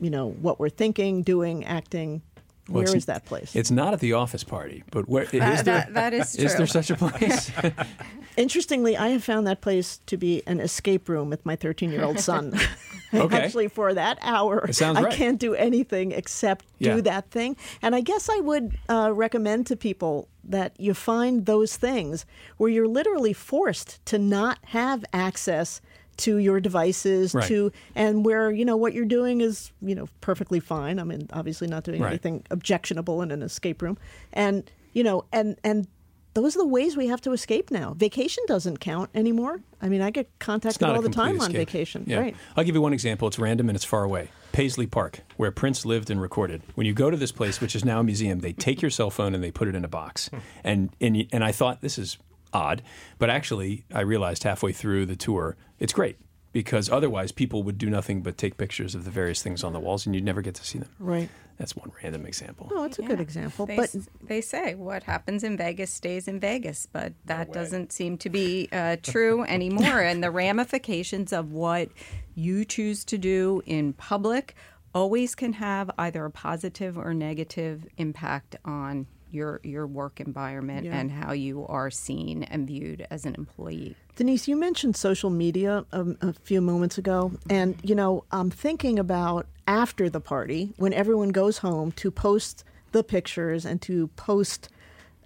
[0.00, 2.22] you know, what we're thinking, doing, acting?
[2.68, 3.56] Well, where is that place?
[3.56, 5.62] It's not at the office party, but where is there?
[5.64, 6.44] That, that is true.
[6.44, 7.50] Is there such a place?
[8.36, 12.04] Interestingly, I have found that place to be an escape room with my 13 year
[12.04, 12.54] old son.
[13.14, 13.36] okay.
[13.44, 15.12] Actually, for that hour, I right.
[15.12, 16.94] can't do anything except yeah.
[16.94, 17.56] do that thing.
[17.82, 22.26] And I guess I would uh, recommend to people that you find those things
[22.56, 25.80] where you're literally forced to not have access
[26.18, 27.46] to your devices right.
[27.46, 31.28] to and where you know what you're doing is you know perfectly fine i mean
[31.32, 32.08] obviously not doing right.
[32.08, 33.96] anything objectionable in an escape room
[34.32, 35.86] and you know and and
[36.34, 37.94] those are the ways we have to escape now.
[37.94, 39.60] Vacation doesn't count anymore.
[39.80, 41.48] I mean, I get contacted all the time escape.
[41.48, 42.04] on vacation.
[42.06, 42.20] Yeah.
[42.20, 42.36] Right.
[42.56, 43.26] I'll give you one example.
[43.26, 44.30] It's random and it's far away.
[44.52, 46.62] Paisley Park, where Prince lived and recorded.
[46.74, 49.10] When you go to this place, which is now a museum, they take your cell
[49.10, 50.28] phone and they put it in a box.
[50.28, 50.38] Hmm.
[50.64, 52.18] And and and I thought this is
[52.52, 52.82] odd,
[53.18, 56.18] but actually I realized halfway through the tour, it's great
[56.52, 59.80] because otherwise people would do nothing but take pictures of the various things on the
[59.80, 60.88] walls and you'd never get to see them.
[60.98, 61.28] Right.
[61.58, 62.70] That's one random example.
[62.72, 63.66] Oh, it's a good example.
[63.66, 67.92] They, but s- they say what happens in Vegas stays in Vegas, but that doesn't
[67.92, 70.00] seem to be uh, true anymore.
[70.00, 71.88] and the ramifications of what
[72.34, 74.54] you choose to do in public
[74.94, 80.96] always can have either a positive or negative impact on your your work environment Yeah.
[80.98, 83.96] and how you are seen and viewed as an employee.
[84.16, 88.98] Denise, you mentioned social media um, a few moments ago, and you know, I'm thinking
[88.98, 94.70] about after the party when everyone goes home to post the pictures and to post,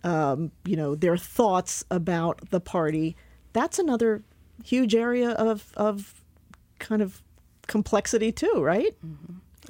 [0.04, 3.16] um, you know, their thoughts about the party.
[3.52, 4.22] That's another
[4.64, 6.22] huge area of of
[6.78, 7.22] kind of
[7.68, 8.94] complexity too, right?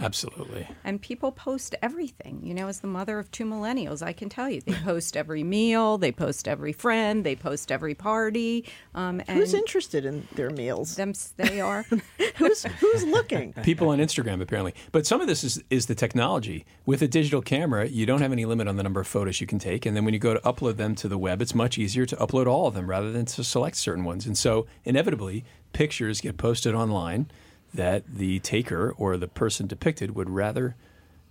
[0.00, 0.68] Absolutely.
[0.84, 2.40] And people post everything.
[2.42, 5.44] You know, as the mother of two millennials, I can tell you they post every
[5.44, 8.66] meal, they post every friend, they post every party.
[8.94, 10.96] Um, and Who's interested in their meals?
[10.96, 11.12] them?
[11.36, 11.84] They are.
[12.36, 13.52] who's who's looking?
[13.62, 14.74] People on Instagram, apparently.
[14.92, 16.64] But some of this is, is the technology.
[16.86, 19.46] With a digital camera, you don't have any limit on the number of photos you
[19.46, 19.84] can take.
[19.84, 22.16] And then when you go to upload them to the web, it's much easier to
[22.16, 24.26] upload all of them rather than to select certain ones.
[24.26, 27.30] And so, inevitably, pictures get posted online
[27.74, 30.76] that the taker or the person depicted would rather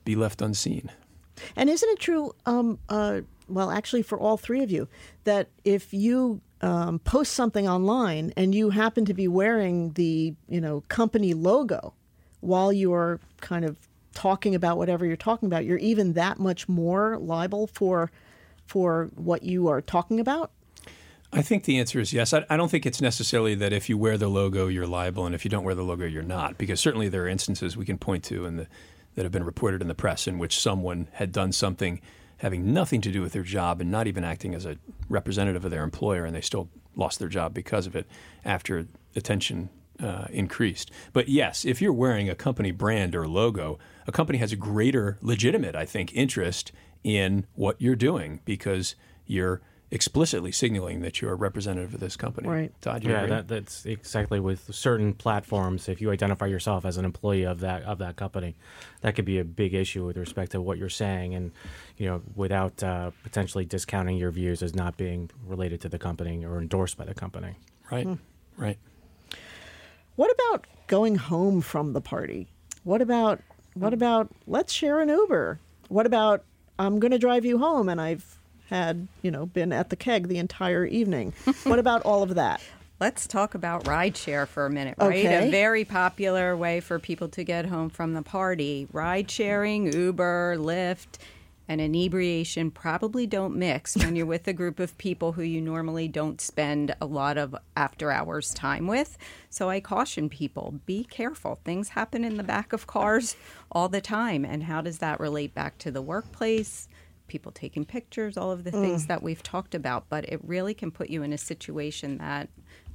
[0.04, 0.92] be left unseen.
[1.56, 2.34] And isn't it true?
[2.46, 4.88] Um, uh, well, actually, for all three of you,
[5.24, 10.62] that if you um, post something online and you happen to be wearing the you
[10.62, 11.94] know company logo
[12.40, 13.78] while you are kind of
[14.14, 18.12] talking about whatever you're talking about, you're even that much more liable for
[18.66, 20.52] for what you are talking about.
[21.34, 22.34] I think the answer is yes.
[22.34, 25.34] I, I don't think it's necessarily that if you wear the logo, you're liable, and
[25.34, 26.58] if you don't wear the logo, you're not.
[26.58, 28.68] Because certainly there are instances we can point to in the,
[29.16, 32.02] that have been reported in the press in which someone had done something
[32.38, 34.76] having nothing to do with their job and not even acting as a
[35.10, 38.08] representative of their employer, and they still lost their job because of it
[38.44, 39.70] after attention
[40.02, 40.90] uh, increased.
[41.14, 45.20] But yes, if you're wearing a company brand or logo, a company has a greater
[45.22, 46.72] legitimate, I think, interest
[47.04, 48.96] in what you're doing because
[49.28, 49.62] you're
[49.92, 52.48] explicitly signaling that you're a representative of this company.
[52.48, 52.82] Right.
[52.82, 55.90] Todd, you Yeah, that, that's exactly with certain platforms.
[55.90, 58.56] If you identify yourself as an employee of that of that company,
[59.02, 61.52] that could be a big issue with respect to what you're saying, and
[61.98, 66.46] you know, without uh, potentially discounting your views as not being related to the company
[66.46, 67.56] or endorsed by the company.
[67.92, 68.08] right.
[68.58, 68.78] Right.
[70.16, 72.48] What about going home from the party?
[72.84, 73.42] What about
[73.74, 75.60] what about let's share an Uber?
[75.90, 76.44] What about
[76.80, 78.38] I'm going to drive you home and I've
[78.72, 81.34] had, you know, been at the keg the entire evening.
[81.64, 82.62] what about all of that?
[83.00, 85.26] Let's talk about rideshare for a minute, right?
[85.26, 85.48] Okay.
[85.48, 88.88] A very popular way for people to get home from the party.
[88.92, 91.18] Ride sharing, Uber, Lyft,
[91.68, 96.08] and inebriation probably don't mix when you're with a group of people who you normally
[96.08, 99.18] don't spend a lot of after hours time with.
[99.50, 101.60] So I caution people be careful.
[101.66, 103.36] Things happen in the back of cars
[103.72, 104.46] all the time.
[104.46, 106.88] And how does that relate back to the workplace?
[107.32, 110.92] People taking pictures, all of the things that we've talked about, but it really can
[110.92, 112.50] put you in a situation that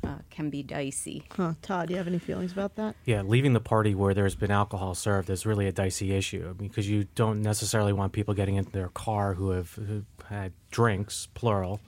[0.05, 1.22] uh, can be dicey.
[1.35, 2.96] Huh, Todd, do you have any feelings about that?
[3.07, 6.87] Yeah, leaving the party where there's been alcohol served is really a dicey issue because
[6.87, 11.81] you don't necessarily want people getting into their car who have who had drinks, plural.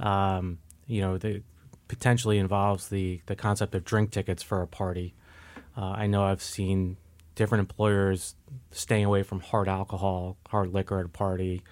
[0.00, 1.42] Um, you know, they
[1.86, 5.14] potentially involves the the concept of drink tickets for a party.
[5.76, 6.96] Uh, I know I've seen
[7.34, 8.34] different employers
[8.70, 11.62] staying away from hard alcohol, hard liquor at a party,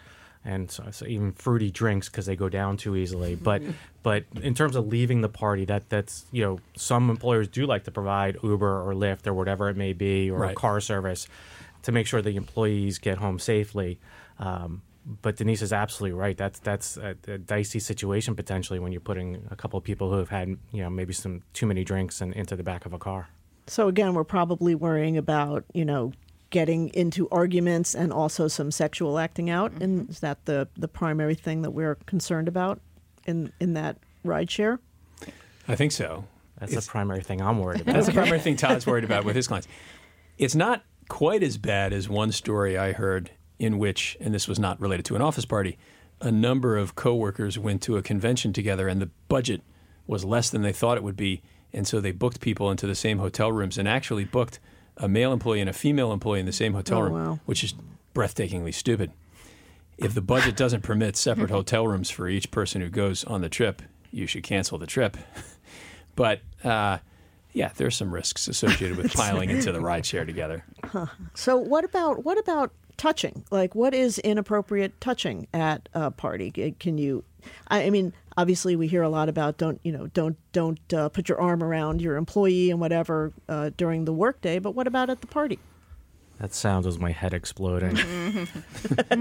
[0.45, 3.35] and so, so even fruity drinks because they go down too easily.
[3.35, 3.63] But
[4.03, 7.85] but in terms of leaving the party, that that's you know some employers do like
[7.85, 10.57] to provide Uber or Lyft or whatever it may be or Right.
[10.57, 11.29] car service
[11.83, 13.99] to make sure the employees get home safely.
[14.39, 14.83] Um,
[15.23, 16.37] but Denise is absolutely right.
[16.37, 20.19] That's that's a, a dicey situation potentially when you're putting a couple of people who
[20.19, 22.99] have had you know maybe some too many drinks and into the back of a
[22.99, 23.29] car.
[23.67, 26.13] So again, we're probably worrying about, you know,
[26.51, 29.73] getting into arguments and also some sexual acting out.
[29.81, 30.11] And mm-hmm.
[30.11, 32.81] is that the, the primary thing that we're concerned about
[33.27, 34.81] in, in that ride share?
[35.69, 36.25] I think so.
[36.59, 37.95] That's It's- the primary thing I'm worried about.
[37.95, 39.69] That's the primary thing Todd's worried about with his clients.
[40.39, 44.59] It's not quite as bad as one story I heard in which, and this was
[44.59, 45.79] not related to an office party,
[46.21, 49.63] a number of coworkers went to a convention together and the budget
[50.07, 51.43] was less than they thought it would be.
[51.73, 54.59] And so they booked people into the same hotel rooms and actually booked
[55.01, 57.39] a male employee and a female employee in the same hotel Oh, room, wow.
[57.47, 57.75] which is
[58.15, 59.11] breathtakingly stupid.
[59.99, 63.49] If the budget doesn't permit separate hotel rooms for each person who goes on the
[63.49, 65.17] trip, you should cancel the trip.
[66.17, 66.99] But uh,
[67.53, 70.65] yeah, there's some risks associated with piling into the rideshare together.
[71.35, 73.45] So what about what about touching?
[73.51, 76.51] Like what is inappropriate touching at a party?
[76.79, 77.25] Can you
[77.69, 81.09] I I mean, obviously we hear a lot about don't, you know, don't don't uh,
[81.09, 85.11] put your arm around your employee and whatever uh, during the workday, but what about
[85.11, 85.59] at the party?
[86.41, 87.99] That sounds was my head exploding.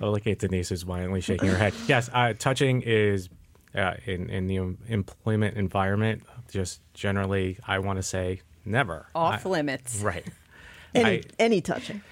[0.00, 1.72] oh, look at Denise is violently shaking her head.
[1.86, 3.28] Yes, uh, touching is
[3.74, 4.56] uh, in in the
[4.88, 6.24] employment environment.
[6.50, 9.06] Just generally, I want to say never.
[9.14, 10.00] Off I- limits.
[10.00, 10.26] Right.
[10.92, 12.02] Any I- any touching.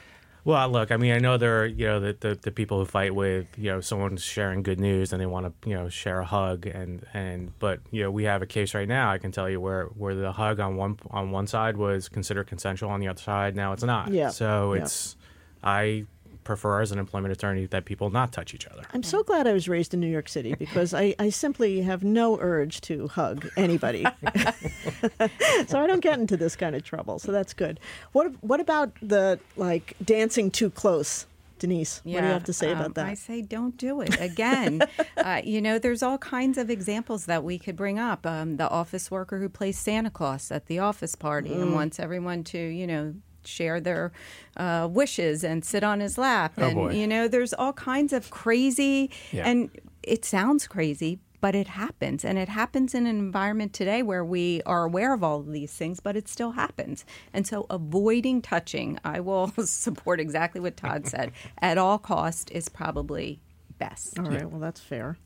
[0.44, 2.84] Well, look, I mean, I know there are, you know, the, the, the people who
[2.84, 6.18] fight with, you know, someone's sharing good news and they want to, you know, share
[6.18, 9.30] a hug and, and, but, you know, we have a case right now, I can
[9.30, 12.98] tell you where, where the hug on one, on one side was considered consensual, on
[12.98, 14.10] the other side, now it's not.
[14.12, 14.30] Yeah.
[14.30, 14.82] So Yeah.
[14.82, 15.16] it's,
[15.62, 16.06] I
[16.44, 18.82] prefer as an employment attorney that people not touch each other.
[18.92, 22.02] I'm so glad I was raised in New York City because I, I simply have
[22.02, 24.04] no urge to hug anybody.
[25.66, 27.18] so I don't get into this kind of trouble.
[27.18, 27.80] So that's good.
[28.12, 31.26] What what about the like dancing too close?
[31.58, 33.06] Denise, what do you have to say um, about that?
[33.06, 34.20] I say don't do it.
[34.20, 34.82] Again,
[35.16, 38.26] uh, you know, there's all kinds of examples that we could bring up.
[38.26, 41.62] Um, the office worker who plays Santa Claus at the office party Mm.
[41.62, 44.12] and wants everyone to, you know, share their
[44.56, 46.52] uh, wishes and sit on his lap.
[46.58, 46.92] Oh, and, boy.
[46.92, 49.48] you know, there's all kinds of crazy, Yeah.
[49.48, 49.70] and
[50.02, 51.18] it sounds crazy.
[51.40, 55.24] But it happens, and it happens in an environment today where we are aware of
[55.24, 57.04] all of these things, but it still happens.
[57.32, 61.32] And so, avoiding touching, I will support exactly what Todd said.
[61.58, 63.40] At all cost is probably
[63.78, 64.20] best.
[64.20, 65.16] All right, well that's fair.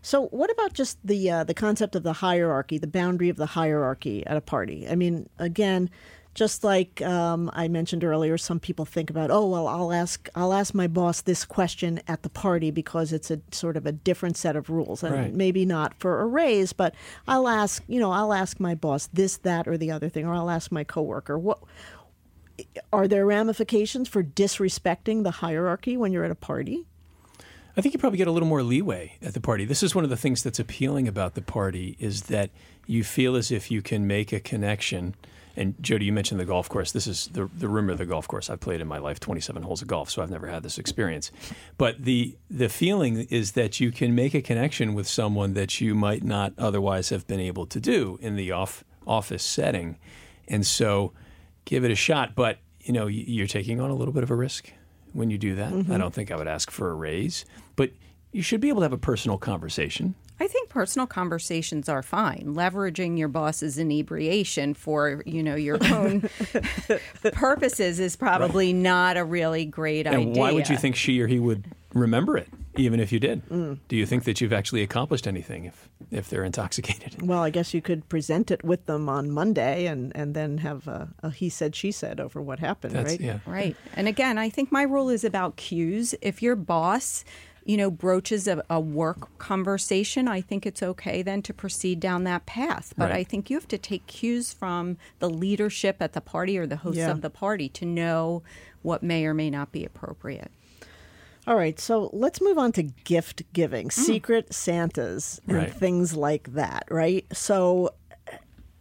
[0.00, 3.46] So, what about just the uh, the concept of the hierarchy, the boundary of the
[3.46, 4.86] hierarchy at a party?
[4.88, 5.90] I mean, again,
[6.34, 10.52] just like um, I mentioned earlier, some people think about, oh well, I'll ask I'll
[10.52, 14.36] ask my boss this question at the party because it's a sort of a different
[14.36, 15.34] set of rules, and Right.
[15.34, 16.94] maybe not for a raise, but
[17.26, 20.34] I'll ask you know I'll ask my boss this, that, or the other thing, or
[20.34, 21.58] I'll ask my coworker what.
[22.92, 26.86] Are there ramifications for disrespecting the hierarchy when you're at a party?
[27.76, 29.64] I think you probably get a little more leeway at the party.
[29.64, 32.50] This is one of the things that's appealing about the party is that
[32.84, 35.14] you feel as if you can make a connection.
[35.58, 36.92] And Jody, you mentioned the golf course.
[36.92, 38.48] This is the the rumor of the golf course.
[38.48, 41.32] I've played in my life 27 holes of golf, so I've never had this experience.
[41.76, 45.94] But the the feeling is that you can make a connection with someone that you
[45.94, 49.98] might not otherwise have been able to do in the off office setting.
[50.46, 51.12] And so
[51.64, 54.36] give it a shot, but you know, you're taking on a little bit of a
[54.36, 54.72] risk
[55.12, 55.72] when you do that.
[55.72, 55.92] Mm-hmm.
[55.92, 57.44] I don't think I would ask for a raise,
[57.74, 57.90] but
[58.32, 60.14] you should be able to have a personal conversation.
[60.40, 62.54] I think personal conversations are fine.
[62.54, 66.28] Leveraging your boss's inebriation for you know your own
[67.32, 70.20] purposes is probably not a really great idea.
[70.20, 73.46] And why would you think she or he would remember it, even if you did?
[73.48, 73.78] Mm.
[73.88, 77.16] Do you think that you've actually accomplished anything if if they're intoxicated?
[77.28, 80.88] Well, I guess you could present it with them on Monday and, and then have
[80.88, 83.20] a, a he said, she said over what happened, That's right?
[83.20, 83.38] yeah.
[83.44, 83.76] Right.
[83.94, 86.14] And again, I think my rule is about cues.
[86.22, 87.24] If your boss,
[87.68, 92.24] you know, broaches a, a work conversation, I think it's okay then to proceed down
[92.24, 92.94] that path.
[92.96, 93.18] But Right.
[93.20, 96.76] I think you have to take cues from the leadership at the party or the
[96.78, 97.10] hosts Yeah.
[97.10, 98.42] of the party to know
[98.80, 100.50] what may or may not be appropriate.
[101.46, 105.72] All right, so let's move on to gift giving, secret Santas, and Right.
[105.72, 107.26] things like that, right?
[107.34, 107.90] So,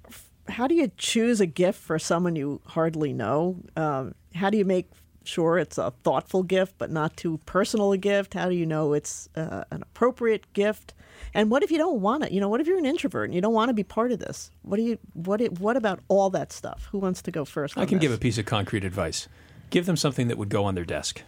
[0.10, 3.58] f- how do you choose a gift for someone you hardly know?
[3.76, 4.90] Um, how do you make
[5.28, 8.34] sure it's a thoughtful gift but not too personal a gift?
[8.34, 10.94] How do you know it's uh, an appropriate gift?
[11.34, 12.32] And what if you don't want it?
[12.32, 14.20] You know, what if you're an introvert and you don't want to be part of
[14.20, 14.50] this?
[14.64, 16.88] What do you what i- what about all that stuff?
[16.92, 17.78] Who wants to go first?
[17.78, 19.28] I can give a piece of concrete advice.
[19.70, 21.22] Give them something that would go on their desk.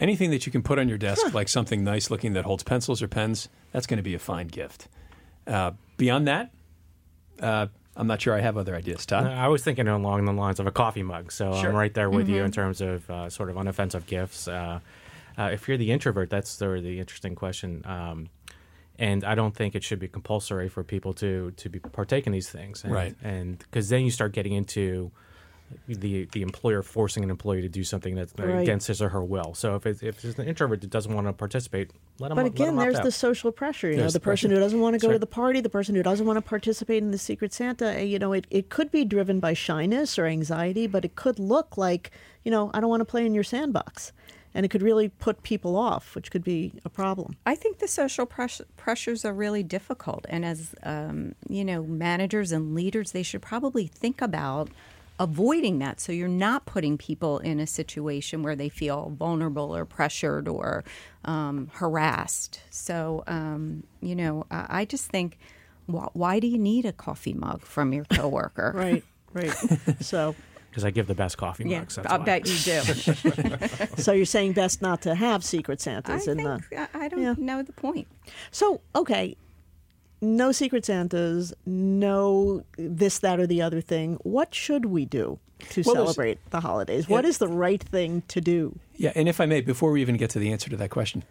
[0.00, 3.00] Anything that you can put on your desk, like something nice looking that holds pencils
[3.02, 4.88] or pens, that's going to be a fine gift.
[5.46, 6.50] Uh, beyond that,
[7.40, 9.04] uh, I'm not sure I have other ideas.
[9.04, 9.26] Todd?
[9.26, 11.70] I was thinking along the lines of a coffee mug, so Sure.
[11.70, 14.48] I'm right there with you in terms of uh, sort of unoffensive gifts.
[14.48, 14.80] Uh,
[15.38, 17.82] uh, if you're the introvert, that's sort of the interesting question.
[17.84, 18.28] Um,
[18.98, 22.32] and I don't think it should be compulsory for people to to be partake in
[22.32, 23.14] these things, and, Right.
[23.22, 25.10] And because then you start getting into
[25.88, 28.60] the the employer forcing an employee to do something that's Right.
[28.62, 29.54] against his or her will.
[29.54, 32.36] So if it's, if it's an introvert that doesn't want to participate, let them.
[32.36, 33.88] But again, there's the social pressure.
[33.88, 34.60] You know, There's the the person pressure.
[34.60, 35.12] who doesn't want to go Sure.
[35.14, 37.86] to the party, the person who doesn't want to participate in the Secret Santa.
[37.96, 41.38] eh, You know, it, it could be driven by shyness or anxiety, but it could
[41.38, 42.10] look like,
[42.44, 44.12] you know, I don't want to play in your sandbox.
[44.54, 47.36] And it could really put people off, which could be a problem.
[47.46, 52.52] I think the social press- pressures are really difficult, and as um, you know, managers
[52.52, 54.68] and leaders, they should probably think about
[55.22, 56.00] avoiding that.
[56.00, 60.82] So you're not putting people in a situation where they feel vulnerable or pressured or
[61.24, 62.60] um, harassed.
[62.70, 65.38] So um, you know, I, I just think,
[65.86, 68.72] why, why do you need a coffee mug from your coworker?
[68.82, 69.54] Right, right.
[70.00, 70.34] so,
[70.70, 71.94] because I give the best coffee Yeah, mugs.
[71.96, 73.96] That's I bet you do.
[74.02, 76.88] so you're saying best not to have Secret I Santas in think the.
[76.94, 77.34] I I don't Yeah.
[77.38, 78.08] know the point.
[78.50, 79.36] So, okay.
[80.22, 84.18] No secret Santas, no this, that, or the other thing.
[84.22, 85.38] What should we do
[85.70, 87.08] to Well, celebrate the holidays?
[87.08, 88.78] What is the right thing to do?
[88.96, 91.24] Yeah, and if I may, before we even get to the answer to that question,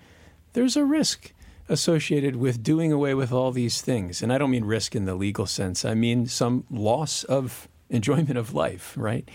[0.53, 1.33] there's a risk
[1.69, 4.21] associated with doing away with all these things.
[4.21, 8.37] And I don't mean risk in the legal sense, I mean some loss of enjoyment
[8.37, 9.27] of life, right?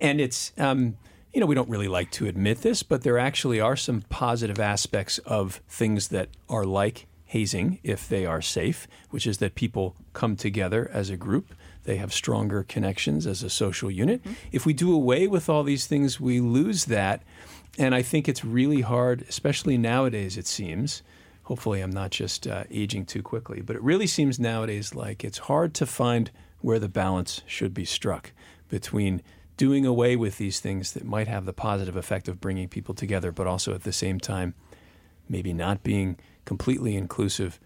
[0.00, 0.96] And it's, um,
[1.34, 4.58] you know, we don't really like to admit this, but there actually are some positive
[4.58, 9.94] aspects of things that are like hazing if they are safe, which is that people
[10.14, 11.54] come together as a group.
[11.84, 14.20] They have stronger connections as a social unit.
[14.50, 17.22] If we do away with all these things, we lose that.
[17.78, 21.02] And I think it's really hard, especially nowadays, it seems.
[21.44, 25.38] Hopefully, I'm not just uh, aging too quickly, but it really seems nowadays like it's
[25.38, 28.32] hard to find where the balance should be struck
[28.68, 29.22] between
[29.56, 33.30] doing away with these things that might have the positive effect of bringing people together,
[33.30, 34.54] but also at the same time,
[35.28, 36.16] maybe not being
[36.50, 37.60] completely inclusive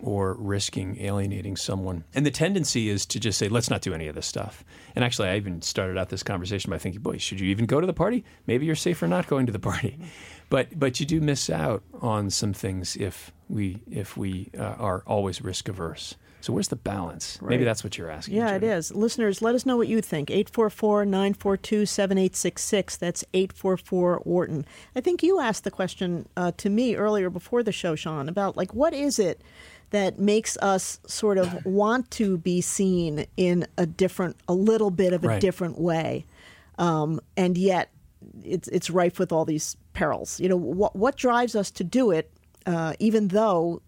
[0.00, 2.02] or risking alienating someone.
[2.16, 4.64] And the tendency is to just say, let's not do any of this stuff.
[4.96, 7.80] And actually, I even started out this conversation by thinking, boy, should you even go
[7.80, 8.24] to the party?
[8.48, 10.00] Maybe you're safer not going to the party.
[10.50, 15.02] But, but you do miss out on some things if we, if we uh, are
[15.06, 16.16] always risk averse.
[16.44, 17.38] So where's the balance?
[17.40, 18.34] Maybe that's what you're asking.
[18.36, 18.66] Yeah, it Jody.
[18.66, 18.94] is.
[18.94, 20.30] Listeners, let us know what you think.
[20.30, 22.96] 844 942 7866.
[22.98, 24.66] That's 844 Wharton.
[24.94, 28.58] I think you asked the question uh, to me earlier before the show, Sean, about
[28.58, 29.40] like what is it
[29.88, 35.14] that makes us sort of want to be seen in a different, a little bit
[35.14, 35.40] of a Right.
[35.40, 36.26] different way,
[36.78, 37.90] um, and yet
[38.44, 40.38] it's it's rife with all these perils.
[40.40, 42.30] You know, what what drives us to do it,
[42.66, 43.80] uh, even though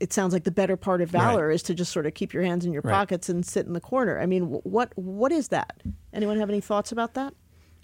[0.00, 1.54] it sounds like the better part of valor Right.
[1.54, 2.92] is to just sort of keep your hands in your Right.
[2.92, 4.18] pockets and sit in the corner.
[4.20, 5.82] I mean, what what is that?
[6.12, 7.32] Anyone have any thoughts about that?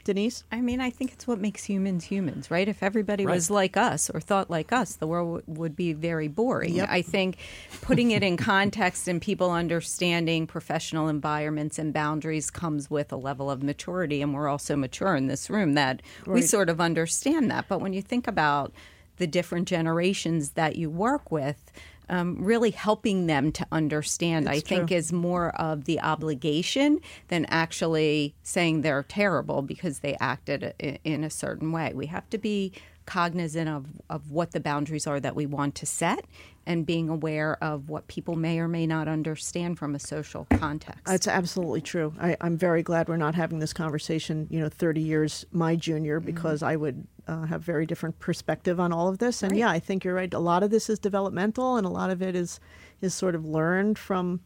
[0.04, 0.42] Denise?
[0.50, 2.66] I mean, I think it's what makes humans humans, right?
[2.66, 3.34] If everybody Right.
[3.34, 6.74] was like us or thought like us, the world w- would be very boring.
[6.74, 6.88] Yep.
[6.90, 7.36] I think
[7.82, 13.48] putting it in context and people understanding professional environments and boundaries comes with a level
[13.48, 14.20] of maturity.
[14.22, 17.66] And we're also mature in this room that we sort of understand that.
[17.68, 18.72] But when you think about
[19.18, 21.70] the different generations that you work with,
[22.12, 27.46] um, really helping them to understand, I It's think, is more of the obligation than
[27.46, 31.92] actually saying they're terrible because they acted in a certain way.
[31.94, 32.72] We have to be
[33.06, 36.26] cognizant of, of what the boundaries are that we want to set
[36.66, 41.04] and being aware of what people may or may not understand from a social context.
[41.06, 42.14] That's absolutely true.
[42.20, 46.20] I, I'm very glad we're not having this conversation, you know, 30 years my junior,
[46.20, 49.42] because I would uh, have very different perspective on all of this.
[49.42, 50.32] And yeah, I think you're right.
[50.34, 52.60] A lot of this is developmental, and a lot of it is
[53.00, 54.40] is sort of learned from.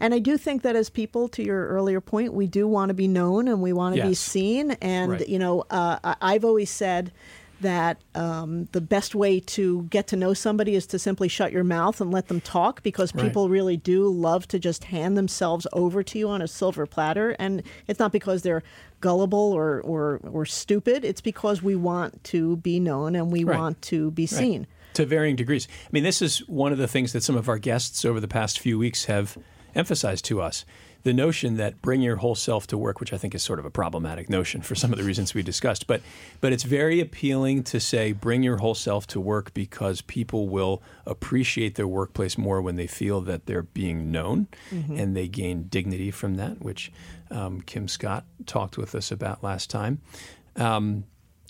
[0.00, 2.94] And I do think that as people, to your earlier point, we do want to
[2.94, 4.72] be known and we want to be seen.
[4.80, 5.28] And Right.
[5.28, 7.12] you know, uh, I've always said
[7.60, 11.62] that um, the best way to get to know somebody is to simply shut your
[11.62, 13.26] mouth and let them talk because Right.
[13.26, 17.36] people really do love to just hand themselves over to you on a silver platter.
[17.38, 18.62] And it's not because they're
[19.00, 23.58] gullible or, or, or stupid, it's because we want to be known and we Right.
[23.58, 24.28] want to be Right.
[24.30, 24.66] seen.
[24.94, 25.68] to varying degrees.
[25.84, 28.26] I mean, this is one of the things that some of our guests over the
[28.28, 29.38] past few weeks have
[29.74, 30.64] emphasized to us.
[31.04, 33.64] The notion that bring your whole self to work, which I think is sort of
[33.64, 36.02] a problematic notion for some of the reasons we discussed, but
[36.42, 40.82] but it's very appealing to say bring your whole self to work because people will
[41.06, 44.94] appreciate their workplace more when they feel that they're being known mm-hmm.
[44.94, 46.92] and they gain dignity from that, which
[47.30, 50.00] um, Kim Scott talked with us about last time.
[50.56, 51.04] Um,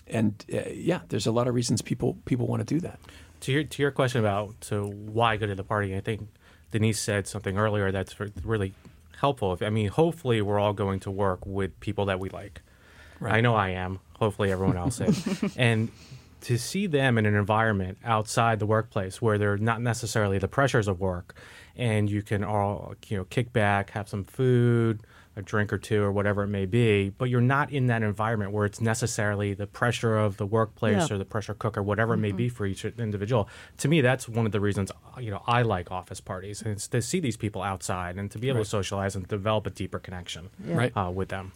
[0.07, 2.99] and uh, yeah, there's a lot of reasons people people want to do that.
[3.41, 6.29] To your to your question about so why go to the party, I think
[6.71, 8.75] Denise said something earlier that's really
[9.19, 9.57] helpful.
[9.61, 12.63] I mean, hopefully we're all going to work with people that we like.
[13.19, 13.35] Right.
[13.35, 14.01] I know I am.
[14.19, 15.45] Hopefully everyone else is.
[15.57, 15.91] and
[16.43, 20.89] to see them in an environment outside the workplace where they're not necessarily the pressures
[20.89, 21.37] of work,
[21.77, 25.03] and you can all you know kick back, have some food,
[25.41, 28.53] a drink or two, or whatever it may be, but you're not in that environment
[28.53, 31.15] where it's necessarily the pressure of the workplace Yeah.
[31.17, 33.49] or the pressure cooker, whatever it may be for each individual.
[33.79, 36.87] To me, that's one of the reasons you know I like office parties, and it's
[36.89, 39.99] to see these people outside and to be able to socialize and develop a deeper
[39.99, 40.93] connection Right.
[40.97, 41.53] uh, with them.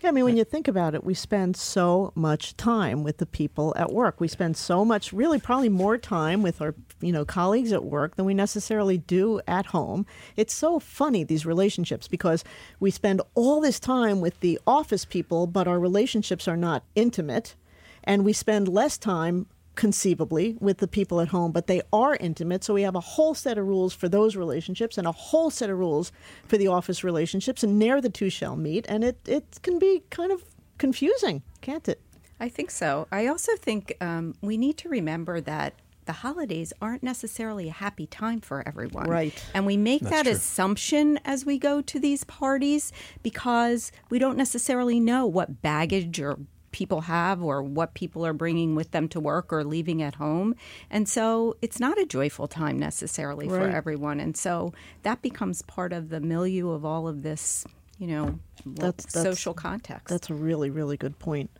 [0.00, 3.26] Yeah, I mean, when you think about it, we spend so much time with the
[3.26, 4.20] people at work.
[4.20, 8.14] We spend so much, really, probably more time with our, you know, colleagues at work
[8.14, 10.06] than we necessarily do at home.
[10.36, 12.44] It's so funny these relationships because
[12.78, 17.56] we spend all this time with the office people, but our relationships are not intimate,
[18.04, 19.46] and we spend less time
[19.78, 22.64] conceivably with the people at home, but they are intimate.
[22.64, 25.70] So we have a whole set of rules for those relationships and a whole set
[25.70, 26.10] of rules
[26.48, 28.84] for the office relationships, and ne'er the two shall meet.
[28.88, 30.42] And it, it can be kind of
[30.78, 32.00] confusing, can't it?
[32.40, 33.06] I think so.
[33.12, 35.74] I also think um, we need to remember that
[36.06, 39.08] the holidays aren't necessarily a happy time for everyone.
[39.08, 39.44] Right.
[39.54, 40.32] And we make That's that true.
[40.32, 46.38] assumption as we go to these parties because we don't necessarily know what baggage or
[46.72, 50.54] people have or what people are bringing with them to work or leaving at home.
[50.90, 54.20] And so it's not a joyful time necessarily for everyone.
[54.20, 57.64] And so that becomes part of the milieu of all of this,
[57.98, 60.08] you know, That's- that's- social context.
[60.08, 61.50] That's a really, really good point.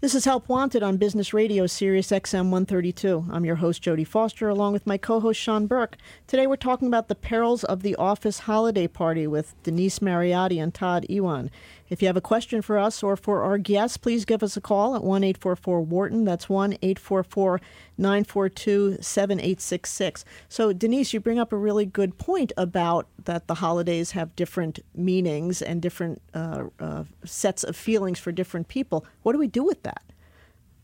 [0.00, 3.26] This is Help Wanted on Business Radio, Sirius XM 132.
[3.30, 5.98] I'm your host, Jody Foster, along with my co host, Sean Burke.
[6.26, 10.72] Today we're talking about the perils of the office holiday party with Denise Mariotti and
[10.72, 11.50] Todd Ewan.
[11.90, 14.60] If you have a question for us or for our guests, please give us a
[14.60, 16.24] call at 1 844 Wharton.
[16.24, 17.60] That's 1 844
[17.98, 20.24] 942 7866.
[20.48, 24.78] So, Denise, you bring up a really good point about that the holidays have different
[24.94, 29.04] meanings and different uh, uh, sets of feelings for different people.
[29.22, 30.04] What do we do with that?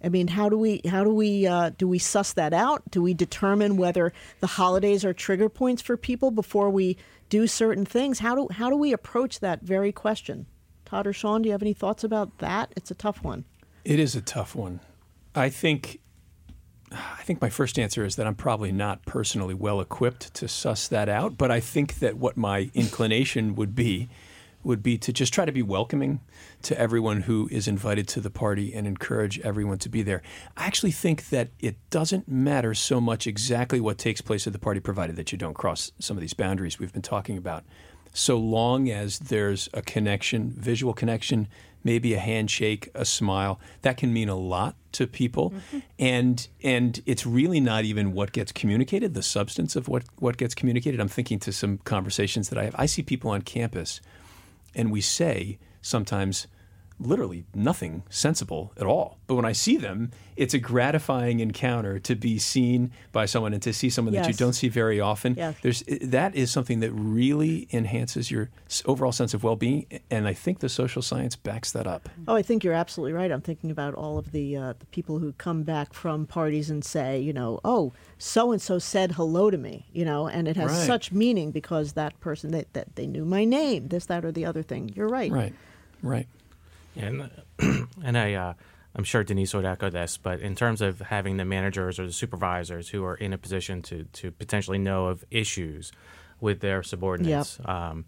[0.02, 2.82] I mean, how do we how do we uh, do we suss that out?
[2.90, 6.96] Do we determine whether the holidays are trigger points for people before we
[7.28, 8.18] do certain things?
[8.18, 10.46] How do how do we approach that very question?
[10.86, 12.72] Todd or Sean, do you have any thoughts about that?
[12.76, 13.44] It's a tough one.
[13.84, 14.80] It is a tough one.
[15.34, 16.00] I think
[16.92, 20.86] I think my first answer is that I'm probably not personally well equipped to suss
[20.88, 24.08] that out, but I think that what my inclination would be
[24.62, 26.20] would be to just try to be welcoming
[26.62, 30.22] to everyone who is invited to the party and encourage everyone to be there.
[30.56, 34.58] I actually think that it doesn't matter so much exactly what takes place at the
[34.58, 37.64] party provided that you don't cross some of these boundaries we've been talking about.
[38.16, 41.48] So long as there's a connection, visual connection,
[41.84, 45.50] maybe a handshake, a smile, that can mean a lot to people.
[45.50, 45.78] Mm-hmm.
[45.98, 50.54] And and it's really not even what gets communicated, the substance of what, what gets
[50.54, 50.98] communicated.
[50.98, 52.74] I'm thinking to some conversations that I have.
[52.78, 54.00] I see people on campus
[54.74, 56.46] and we say sometimes
[56.98, 59.18] literally nothing sensible at all.
[59.26, 63.62] But when I see them, it's a gratifying encounter to be seen by someone and
[63.62, 65.34] to see someone that you don't see very often.
[65.34, 65.56] Yes.
[65.62, 68.50] There's that is something that really enhances your
[68.84, 72.08] overall sense of well-being, and I think the social science backs that up.
[72.28, 73.30] Oh, I think you're absolutely right.
[73.30, 76.84] I'm thinking about all of the uh, the people who come back from parties and
[76.84, 80.56] say, you know, oh, so and so said hello to me, you know, and it
[80.56, 80.86] has Right.
[80.86, 84.44] such meaning because that person that, that they knew my name, this, that, or the
[84.44, 84.90] other thing.
[84.94, 85.30] You're right.
[85.30, 85.54] Right,
[86.02, 86.26] right.
[86.98, 87.30] And
[88.04, 88.54] and I uh,
[88.94, 92.12] I'm sure Denise would echo this, but in terms of having the managers or the
[92.12, 95.92] supervisors who are in a position to to potentially know of issues
[96.40, 98.04] with their subordinates, um,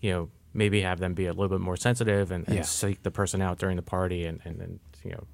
[0.00, 2.62] you know, maybe have them be a little bit more sensitive and, and Yeah.
[2.62, 5.24] seek the person out during the party and and, and you know.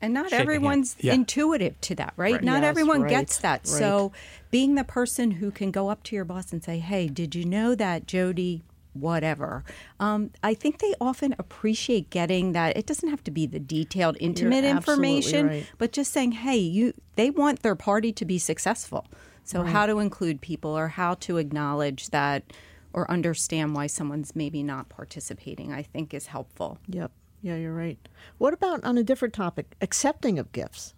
[0.00, 0.42] And not Shake a hand.
[0.48, 1.14] everyone's Yeah.
[1.14, 2.34] intuitive to that, right?
[2.34, 2.42] Right.
[2.42, 3.60] Not Yes, everyone right, gets that.
[3.66, 3.78] right.
[3.78, 4.10] So
[4.50, 7.44] being the person who can go up to your boss and say, hey, did you
[7.44, 8.62] know that Jody
[8.94, 9.64] whatever
[10.00, 14.16] um, i think they often appreciate getting that it doesn't have to be the detailed
[14.20, 15.66] intimate information right.
[15.78, 19.06] but just saying hey you they want their party to be successful
[19.44, 22.44] so how to include people or how to acknowledge that
[22.92, 27.10] or understand why someone's maybe not participating i think is helpful Yep.
[27.42, 27.98] Yeah, you're right.
[28.38, 30.94] What about on a different topic, accepting of gifts?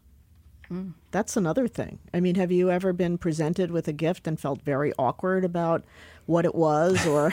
[1.11, 2.01] That's another thing.
[2.13, 5.85] I mean, have you ever been presented with a gift and felt very awkward about
[6.27, 7.33] what it was or,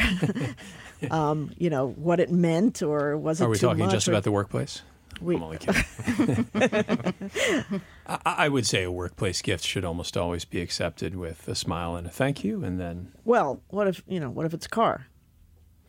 [1.12, 4.24] um, you know, what it meant or was it Are we talking just or- about
[4.24, 4.82] the workplace?
[5.22, 6.48] We- I'm only kidding.
[8.08, 11.96] I, I would say a workplace gift should almost always be accepted with a smile
[11.96, 14.70] and a thank you, and then Well, what if, you know, what if it's a
[14.70, 15.08] car?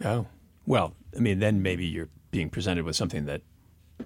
[0.05, 0.27] Oh,
[0.67, 3.43] well, I mean, then maybe you're being presented with something that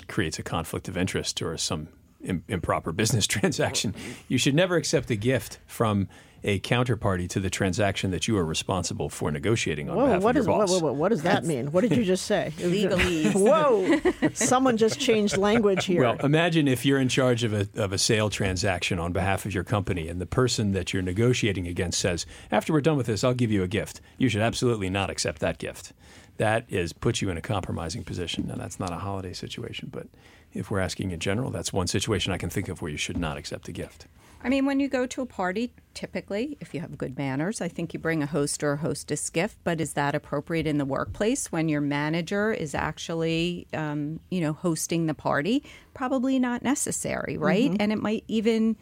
[0.08, 1.88] creates a conflict of interest or some
[2.22, 3.94] Im- improper business transaction.
[4.28, 6.08] You should never accept a gift from
[6.44, 10.36] a counterparty to the transaction that you are responsible for negotiating on Whoa, behalf what
[10.36, 10.70] of is your whoa, boss.
[10.70, 11.72] whoa, whoa, what does that mean?
[11.72, 12.52] What did you just say?
[12.58, 13.34] Legalese.
[14.22, 14.30] Whoa!
[14.34, 16.02] Someone just changed language here.
[16.02, 19.54] Well, imagine if you're in charge of a, of a sale transaction on behalf of
[19.54, 23.24] your company, and the person that you're negotiating against says, "After we're done with this,
[23.24, 25.92] I'll give you a gift." You should absolutely not accept that gift.
[26.38, 28.46] That is puts you in a compromising position.
[28.46, 30.06] Now, that's not a holiday situation, but
[30.52, 33.16] if we're asking in general, that's one situation I can think of where you should
[33.18, 34.06] not accept a gift.
[34.44, 37.68] I mean, when you go to a party, typically, if you have good manners, I
[37.68, 39.58] think you bring a host or a hostess gift.
[39.64, 44.52] But is that appropriate in the workplace when your manager is actually, um, you know,
[44.52, 45.64] hosting the party?
[45.94, 47.74] Probably not necessary, right?
[47.80, 48.76] And it might even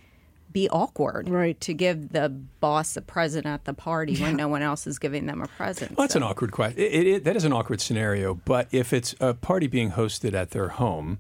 [0.53, 1.61] be awkward, Right.
[1.63, 5.27] to give the boss a present at the party when no one else is giving
[5.27, 5.97] them a present.
[5.97, 6.81] Well, that's So- an awkward question.
[6.81, 8.35] It, it, it, that is an awkward scenario.
[8.35, 11.19] But if it's a party being hosted at their home,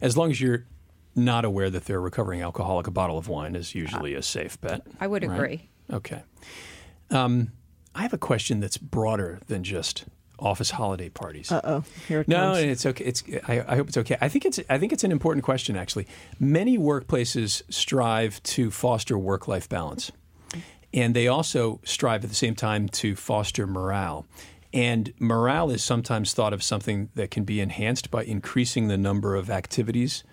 [0.00, 0.64] as long as you're
[1.14, 4.60] not aware that they're a recovering alcoholic, a bottle of wine is usually a safe
[4.60, 4.82] bet.
[5.00, 5.34] I would right?
[5.34, 5.68] agree.
[5.92, 6.22] Okay.
[7.10, 7.52] Um,
[7.94, 10.04] I have a question that's broader than just
[10.38, 11.52] office holiday parties.
[11.52, 12.58] Uh oh, here it No, comes.
[12.58, 13.04] it's okay.
[13.04, 14.16] It's I, I hope it's okay.
[14.20, 16.06] I think it's I think it's an important question actually.
[16.40, 20.10] Many workplaces strive to foster work-life balance,
[20.92, 24.26] and they also strive at the same time to foster morale.
[24.74, 29.34] And morale is sometimes thought of something that can be enhanced by increasing the number
[29.36, 30.24] of activities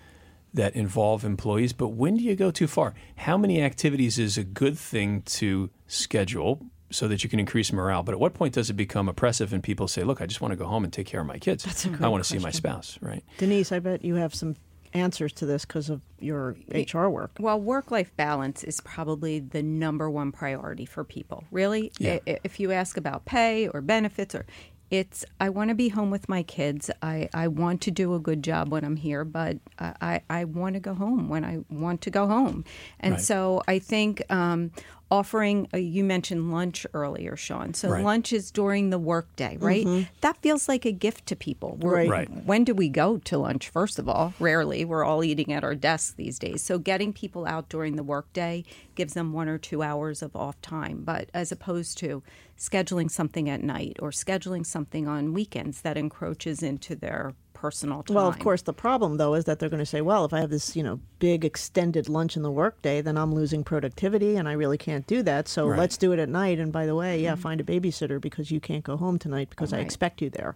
[0.54, 1.72] that involve employees.
[1.72, 2.94] But when do you go too far?
[3.16, 8.02] How many activities is a good thing to schedule so that you can increase morale?
[8.02, 10.52] But at what point does it become oppressive and people say, look, I just want
[10.52, 11.64] to go home and take care of my kids?
[11.64, 13.22] That's a I great want to see my spouse, right?
[13.38, 14.56] Denise, I bet you have some
[14.92, 17.36] answers to this because of your HR work.
[17.38, 21.44] Well, work life balance is probably the number one priority for people.
[21.52, 22.18] Really, Yeah.
[22.26, 24.46] If you ask about pay or benefits, or
[24.90, 26.90] it's I want to be home with my kids.
[27.00, 30.74] I, I want to do a good job when I'm here, but I, I, want
[30.74, 32.64] to go home when I want to go home.
[32.98, 33.20] And Right.
[33.20, 34.72] so I think um,
[35.10, 37.74] offering, uh, you mentioned lunch earlier, Sean.
[37.74, 38.04] So Right.
[38.04, 39.86] lunch is during the workday, right?
[40.20, 41.78] That feels like a gift to people.
[41.80, 42.08] Right.
[42.08, 42.28] Right.
[42.44, 45.74] when do we go to lunch first of all rarely we're all eating at our
[45.74, 49.82] desks these days so getting people out during the workday gives them one or two
[49.82, 52.22] hours of off time but as opposed to
[52.58, 58.14] scheduling something at night or scheduling something on weekends that encroaches into their personal time
[58.14, 60.40] Well, of course, the problem though is that they're going to say, "Well, if I
[60.40, 64.48] have this, you know, big extended lunch in the workday, then I'm losing productivity, and
[64.48, 65.46] I really can't do that.
[65.46, 65.78] So Right.
[65.78, 66.58] let's do it at night.
[66.58, 67.42] And by the way, yeah, mm-hmm.
[67.42, 70.54] find a babysitter because you can't go home tonight because I expect you there.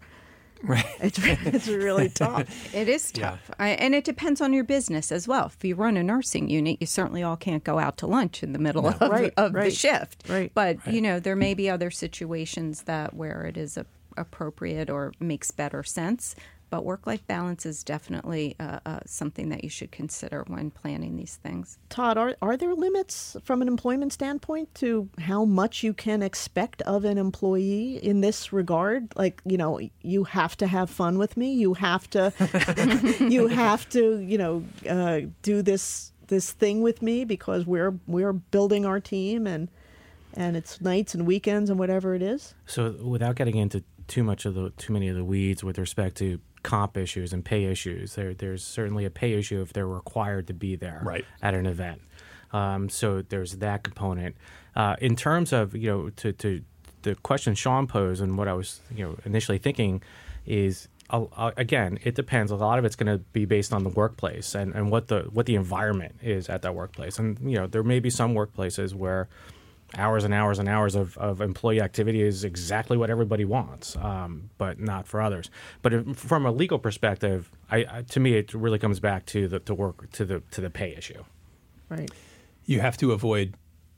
[0.62, 0.86] Right.
[1.02, 2.74] It's it's really tough.
[2.74, 3.30] It is Yeah.
[3.32, 3.50] tough.
[3.59, 5.46] I, and it depends on your business as well.
[5.55, 8.55] If you run a nursing unit, you certainly all can't go out to lunch in
[8.55, 10.24] the middle of, Right, of the shift.
[10.28, 10.50] right.
[10.55, 13.84] But, you know, there may be other situations that where it is a,
[14.16, 16.34] appropriate or makes better sense.
[16.75, 21.16] But work life balance is definitely uh, uh, something that you should consider when planning
[21.16, 21.79] these things.
[21.89, 26.83] Todd, are are there limits from an employment standpoint to how much you can expect
[26.83, 29.12] of an employee in this regard?
[29.14, 31.53] Like, you know, you have to have fun with me.
[31.53, 32.33] You have to,
[33.31, 38.33] you have to, you know, uh, do this this thing with me because we're we're
[38.33, 39.68] building our team and
[40.37, 42.55] and it's nights and weekends and whatever it is.
[42.66, 46.16] So without getting into too much of the too many of the weeds with respect
[46.18, 50.46] to comp issues and pay issues, there there's certainly a pay issue if they're required
[50.48, 51.24] to be there Right.
[51.42, 52.00] at an event.
[52.52, 54.36] Um, so there's that component.
[54.76, 56.62] Uh, in terms of you know to, to
[57.02, 60.02] the question Sean posed and what I was you know initially thinking
[60.46, 62.50] is uh, again it depends.
[62.50, 65.20] A lot of it's going to be based on the workplace and, and what the
[65.32, 67.18] what the environment is at that workplace.
[67.18, 69.28] And you know there may be some workplaces where
[69.97, 74.51] hours and hours and hours of, of employee activity is exactly what everybody wants, um,
[74.59, 75.51] but not for others.
[75.82, 79.49] But if, from a legal perspective, I, I, to me, it really comes back to
[79.49, 81.24] the to work to the to the pay issue.
[81.88, 82.11] Right.
[82.66, 83.55] You have to avoid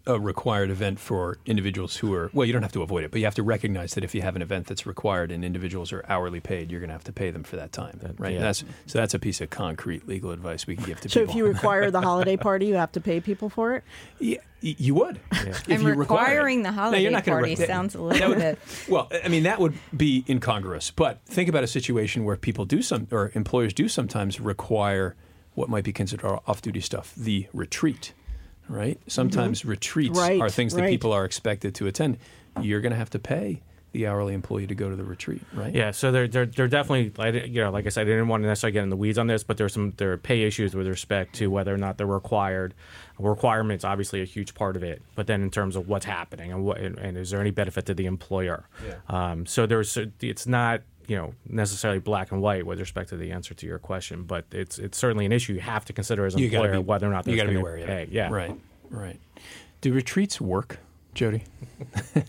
[0.08, 3.18] a required event for individuals who are well you don't have to avoid it but
[3.18, 6.04] you have to recognize that if you have an event that's required and individuals are
[6.08, 8.40] hourly paid you're going to have to pay them for that time right yeah.
[8.40, 11.26] that's so that's a piece of concrete legal advice we can give to So people
[11.26, 13.84] so if you require the holiday party, you have to pay people for it.
[14.18, 15.20] Yeah, you would.
[15.32, 18.28] If And you require requiring the No, holiday you're not party that- sounds a little
[18.30, 18.58] would- bit.
[18.88, 20.90] Well, I mean, that would be incongruous.
[20.90, 25.14] But think about a situation where people do some, or employers do sometimes require
[25.54, 28.12] what might be considered off-duty stuff, the retreat.
[28.68, 29.00] Right.
[29.06, 32.18] Sometimes retreats Right, are things that people are expected to attend.
[32.60, 33.62] You're going to have to pay
[33.96, 35.74] the hourly employee to go to the retreat, right?
[35.74, 37.12] Yeah, so they're they're, they're definitely
[37.48, 39.26] you know like I said I didn't want to necessarily get in the weeds on
[39.26, 42.06] this, but there's some there are pay issues with respect to whether or not they're
[42.06, 42.74] required.
[43.18, 46.62] Requirements obviously a huge part of it, but then in terms of what's happening and
[46.64, 48.68] what and, and is there any benefit to the employer?
[49.08, 53.32] Um, so there's it's not you know necessarily black and white with respect to the
[53.32, 56.34] answer to your question, but it's it's certainly an issue you have to consider as
[56.34, 58.02] an You employer be, whether or not you got to be wary of pay.
[58.04, 58.08] it.
[58.10, 58.54] Yeah, Right.
[58.90, 59.20] Right.
[59.80, 60.78] Do retreats work,
[61.14, 61.44] Jody?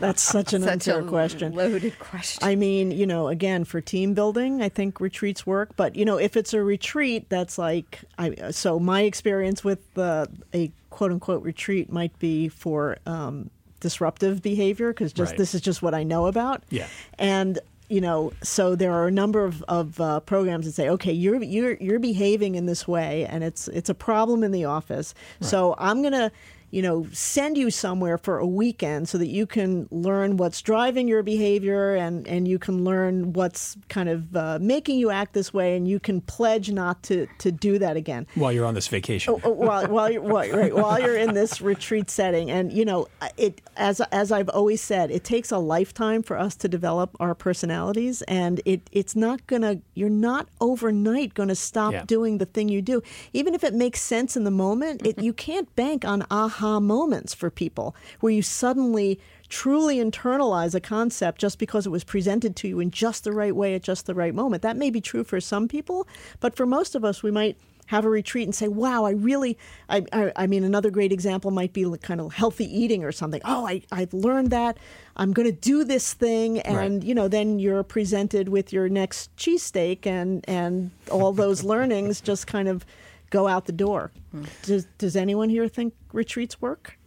[0.00, 1.54] That's such an Such unfair a question.
[1.54, 2.42] loaded question.
[2.46, 5.76] I mean, you know, again, for team building, I think retreats work.
[5.76, 10.26] But you know, if it's a retreat, that's like, I, so my experience with uh,
[10.54, 13.50] a quote unquote retreat might be for um,
[13.80, 15.38] disruptive behavior because just Right.
[15.38, 16.62] this is just what I know about.
[16.70, 16.86] Yeah.
[17.18, 17.58] and
[17.88, 21.42] you know, so there are a number of, of uh, programs that say, okay, you're
[21.42, 25.12] you're you're behaving in this way, and it's it's a problem in the office.
[25.40, 26.30] So I'm gonna
[26.70, 31.08] you know, send you somewhere for a weekend so that you can learn what's driving
[31.08, 35.52] your behavior and, and you can learn what's kind of uh, making you act this
[35.52, 38.26] way and you can pledge not to, to do that again.
[38.34, 39.34] While you're on this vacation.
[39.42, 43.08] Oh, while while you're while, right, while you're in this retreat setting, and you know
[43.36, 47.34] it as as I've always said, it takes a lifetime for us to develop our
[47.34, 52.04] personalities, and it it's not gonna you're not overnight going to stop Yeah.
[52.06, 53.02] doing the thing you do,
[53.32, 55.06] even if it makes sense in the moment.
[55.06, 60.74] It you can't bank on aha aha moments for people where you suddenly truly internalize
[60.74, 63.82] a concept just because it was presented to you in just the right way at
[63.82, 64.62] just the right moment.
[64.62, 66.06] That may be true for some people,
[66.38, 67.56] but for most of us, we might
[67.86, 69.58] have a retreat and say, wow, I really,
[69.88, 73.40] I, I, I mean, another great example might be kind of healthy eating or something.
[73.44, 74.78] Oh, I, I've learned that.
[75.16, 76.60] I'm going to do this thing.
[76.60, 77.02] And, right.
[77.02, 82.46] you know, then you're presented with your next cheesesteak and, and all those learnings just
[82.46, 82.86] kind of
[83.30, 84.12] go out the door.
[84.32, 84.44] Hmm.
[84.62, 86.98] Does, does anyone here think retreats work?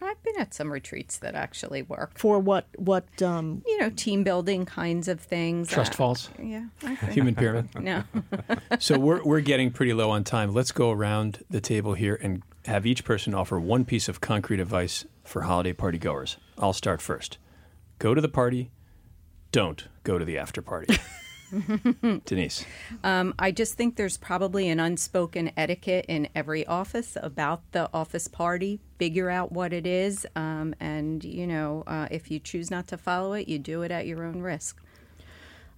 [0.00, 2.18] I've been at some retreats that actually work.
[2.18, 2.66] For what?
[2.76, 3.20] What?
[3.20, 5.68] Um, you know, team building kinds of things.
[5.68, 6.30] Trust uh, falls.
[6.40, 6.66] Yeah.
[7.10, 7.68] Human pyramid.
[7.80, 8.04] no.
[8.78, 10.54] so we're we're getting pretty low on time.
[10.54, 14.60] Let's go around the table here and have each person offer one piece of concrete
[14.60, 16.36] advice for holiday party goers.
[16.58, 17.38] I'll start first.
[17.98, 18.70] Go to the party.
[19.50, 20.96] Don't go to the after party.
[22.24, 22.64] Denise.
[23.04, 28.28] Um, I just think there's probably an unspoken etiquette in every office about the office
[28.28, 28.80] party.
[28.98, 32.98] Figure out what it is, um, and you know, uh, if you choose not to
[32.98, 34.80] follow it, you do it at your own risk.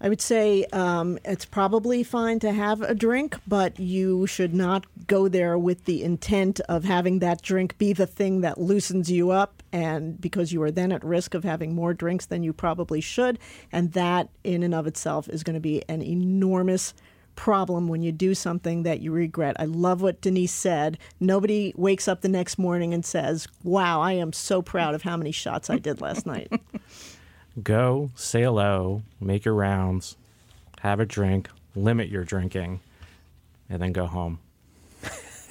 [0.01, 4.87] I would say um, it's probably fine to have a drink, but you should not
[5.07, 9.31] go there with the intent of having that drink be the thing that loosens you
[9.31, 13.03] up, and because you are then at risk of having more drinks than you probably
[13.03, 13.39] should.
[13.71, 16.95] And that, in and of itself, is going to be an enormous
[17.37, 19.57] problem when you do something that you regret.
[19.59, 20.99] I love what Denise said.
[21.21, 25.17] Nobody wakes up the next morning and says, Wow, I am so proud of how
[25.17, 26.53] many shots I did last night.
[27.63, 30.17] go, say hello, make your rounds,
[30.81, 32.81] have a drink, limit your drinking,
[33.69, 34.39] and then go home.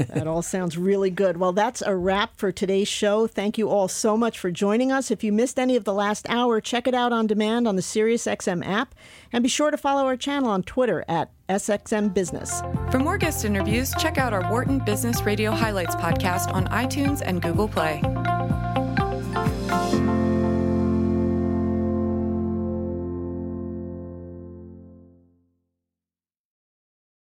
[0.08, 1.38] that all sounds really good.
[1.38, 3.28] Well, that's a wrap for today's show.
[3.28, 5.12] Thank you all so much for joining us.
[5.12, 7.82] If you missed any of the last hour, check it out on demand on the
[7.82, 8.96] SiriusXM app.
[9.34, 12.62] And be sure to follow our channel on Twitter at SXM Business.
[12.92, 17.42] For more guest interviews, check out our Wharton Business Radio Highlights podcast on iTunes and
[17.42, 18.02] Google Play.